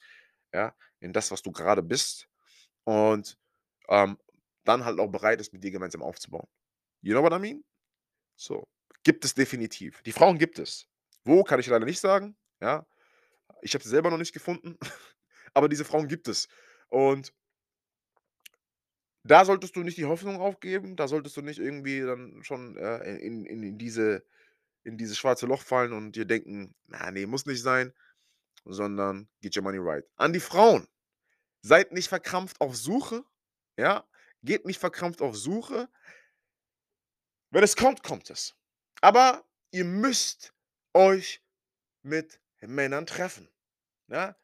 ja, 0.53 0.75
in 0.99 1.13
das, 1.13 1.31
was 1.31 1.41
du 1.43 1.51
grade 1.51 1.83
bist 1.83 2.27
und, 2.85 3.37
ähm, 3.89 4.17
dann 4.65 4.85
halt 4.85 4.99
auch 4.99 5.09
bereit 5.09 5.41
ist, 5.41 5.53
mit 5.53 5.63
dir 5.63 5.71
gemeinsam 5.71 6.03
aufzubauen. 6.03 6.47
You 7.01 7.13
know 7.13 7.23
what 7.23 7.33
I 7.33 7.39
mean? 7.39 7.63
So, 8.35 8.67
gibt 9.03 9.25
es 9.25 9.33
definitiv. 9.35 10.01
Die 10.03 10.11
Frauen 10.11 10.37
gibt 10.37 10.59
es. 10.59 10.87
Wo, 11.23 11.43
kann 11.43 11.59
ich 11.59 11.67
leider 11.67 11.85
nicht 11.85 11.99
sagen, 11.99 12.37
ja? 12.61 12.85
Ich 13.61 13.73
habe 13.73 13.83
sie 13.83 13.89
selber 13.89 14.09
noch 14.11 14.17
nicht 14.17 14.33
gefunden, 14.33 14.77
aber 15.53 15.69
diese 15.69 15.85
Frauen 15.85 16.07
gibt 16.07 16.27
es. 16.27 16.47
Und 16.89 17.33
da 19.23 19.45
solltest 19.45 19.75
du 19.75 19.81
nicht 19.83 19.97
die 19.97 20.05
Hoffnung 20.05 20.39
aufgeben, 20.41 20.95
da 20.95 21.07
solltest 21.07 21.37
du 21.37 21.41
nicht 21.41 21.59
irgendwie 21.59 22.01
dann 22.01 22.43
schon, 22.43 22.77
äh, 22.77 23.15
in 23.17 23.45
in 23.45 23.63
in 23.63 23.77
diese 23.77 24.23
in 24.83 24.97
dieses 24.97 25.17
schwarze 25.17 25.47
Loch 25.47 25.63
fallen 25.63 25.93
und 25.93 26.15
dir 26.15 26.25
denken: 26.25 26.75
„Na, 26.87 27.11
ne, 27.11 27.27
muss 27.27 27.45
nicht 27.47 27.61
sein“, 27.63 27.93
sondern 28.65 29.29
get 29.41 29.57
your 29.57 29.63
money 29.63 29.79
right. 29.79 30.05
An 30.17 30.33
die 30.33 30.39
Frauen: 30.41 30.87
Seid 31.63 31.91
nicht 31.93 32.09
verkrampft 32.09 32.61
auf 32.61 32.75
Suche, 32.77 33.23
ja? 33.77 34.05
Geht 34.43 34.65
nicht 34.65 34.79
verkrampft 34.79 35.21
auf 35.21 35.35
Suche. 35.37 35.89
Wenn 37.53 37.63
es 37.63 37.75
kommt, 37.75 38.01
kommt 38.01 38.29
es. 38.29 38.55
Aber 39.01 39.43
ihr 39.71 39.83
müsst 39.83 40.53
euch 40.93 41.41
mit 42.03 42.41
Männern 42.61 43.05
treffen, 43.07 43.49
ja? 44.09 44.35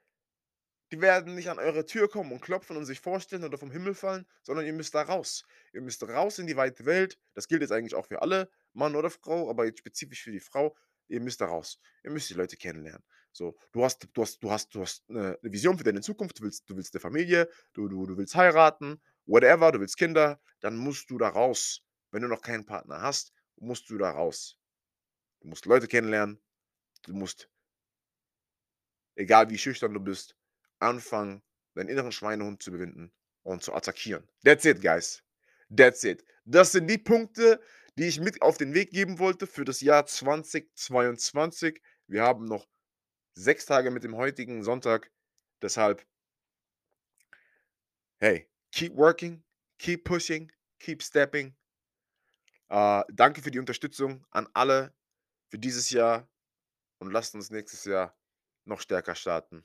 Die 0.91 1.01
werden 1.01 1.35
nicht 1.35 1.49
an 1.49 1.59
eure 1.59 1.85
Tür 1.85 2.09
kommen 2.09 2.31
und 2.31 2.41
klopfen 2.41 2.77
und 2.77 2.85
sich 2.85 2.99
vorstellen 3.01 3.43
oder 3.43 3.57
vom 3.57 3.71
Himmel 3.71 3.93
fallen, 3.93 4.25
sondern 4.43 4.65
ihr 4.65 4.71
müsst 4.73 4.95
da 4.95 5.01
raus. 5.01 5.43
Ihr 5.73 5.81
müsst 5.81 6.01
raus 6.07 6.39
in 6.39 6.47
die 6.47 6.55
weite 6.55 6.85
Welt. 6.85 7.17
Das 7.33 7.47
gilt 7.49 7.61
jetzt 7.61 7.71
eigentlich 7.71 7.95
auch 7.95 8.05
für 8.05 8.21
alle, 8.21 8.49
Mann 8.73 8.95
oder 8.95 9.09
Frau, 9.09 9.49
aber 9.49 9.65
jetzt 9.65 9.79
spezifisch 9.79 10.23
für 10.23 10.31
die 10.31 10.39
Frau. 10.39 10.75
Ihr 11.09 11.19
müsst 11.21 11.41
da 11.41 11.45
raus. 11.45 11.79
Ihr 12.03 12.11
müsst 12.11 12.29
die 12.29 12.35
Leute 12.35 12.55
kennenlernen. 12.55 13.03
So, 13.33 13.57
du 13.73 13.83
hast 13.83 14.07
du 14.13 14.21
hast 14.21 14.41
du 14.41 14.49
hast 14.51 14.73
du 14.75 14.81
hast 14.81 15.09
'ne 15.09 15.37
'ne 15.41 15.51
Vision 15.51 15.77
für 15.77 15.83
deine 15.83 16.01
Zukunft. 16.01 16.39
Du 16.39 16.43
willst 16.43 16.69
du 16.69 16.75
willst 16.77 16.93
'ne 16.93 16.99
Familie, 17.01 17.49
du 17.73 17.87
du 17.89 18.05
du 18.05 18.17
willst 18.17 18.35
heiraten, 18.35 19.01
whatever, 19.25 19.71
du 19.73 19.79
willst 19.81 19.97
Kinder, 19.97 20.39
dann 20.61 20.77
musst 20.77 21.09
du 21.09 21.17
da 21.17 21.27
raus. 21.29 21.81
Wenn 22.11 22.21
du 22.21 22.27
noch 22.29 22.41
keinen 22.41 22.65
Partner 22.65 23.01
hast, 23.01 23.33
musst 23.57 23.89
du 23.89 23.97
da 23.97 24.11
raus. 24.11 24.57
Du 25.41 25.49
musst 25.49 25.65
Leute 25.65 25.87
kennenlernen. 25.87 26.39
Du 27.03 27.13
musst 27.13 27.49
egal 29.17 29.49
wie 29.49 29.57
schüchtern 29.57 29.93
du 29.93 29.99
bist, 29.99 30.36
anfangen, 30.79 31.41
deinen 31.75 31.89
inneren 31.89 32.11
Schweinehund 32.11 32.61
zu 32.61 32.71
überwinden 32.71 33.11
und 33.43 33.63
zu 33.63 33.73
attackieren. 33.73 34.27
That's 34.43 34.65
it, 34.65 34.81
guys. 34.81 35.23
That's 35.75 36.03
it. 36.03 36.23
Das 36.45 36.71
sind 36.71 36.87
die 36.87 36.97
Punkte, 36.97 37.61
die 37.97 38.07
ich 38.07 38.19
mit 38.19 38.41
auf 38.41 38.57
den 38.57 38.73
Weg 38.73 38.91
geben 38.91 39.19
wollte 39.19 39.47
für 39.47 39.65
das 39.65 39.81
Jahr 39.81 40.05
2022. 40.05 41.81
Wir 42.07 42.23
haben 42.23 42.45
noch 42.45 42.67
6 43.35 43.65
Tage 43.65 43.91
mit 43.91 44.03
dem 44.03 44.15
heutigen 44.15 44.63
Sonntag, 44.63 45.11
deshalb 45.61 46.05
hey, 48.19 48.49
keep 48.71 48.95
working, 48.95 49.43
keep 49.77 50.03
pushing, 50.03 50.51
keep 50.79 51.03
stepping. 51.03 51.55
Äh, 52.69 53.03
danke 53.13 53.41
für 53.41 53.51
die 53.51 53.59
Unterstützung 53.59 54.25
an 54.31 54.47
alle 54.53 54.93
für 55.49 55.59
dieses 55.59 55.89
Jahr. 55.89 56.27
und 56.99 57.11
lasst 57.11 57.35
uns 57.35 57.51
nächstes 57.51 57.85
Jahr 57.85 58.17
noch 58.65 58.81
stärker 58.81 59.15
starten 59.15 59.63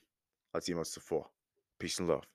als 0.53 0.65
jemals 0.65 0.91
zuvor. 0.91 1.31
Peace 1.77 1.99
and 1.99 2.09
Love. 2.09 2.32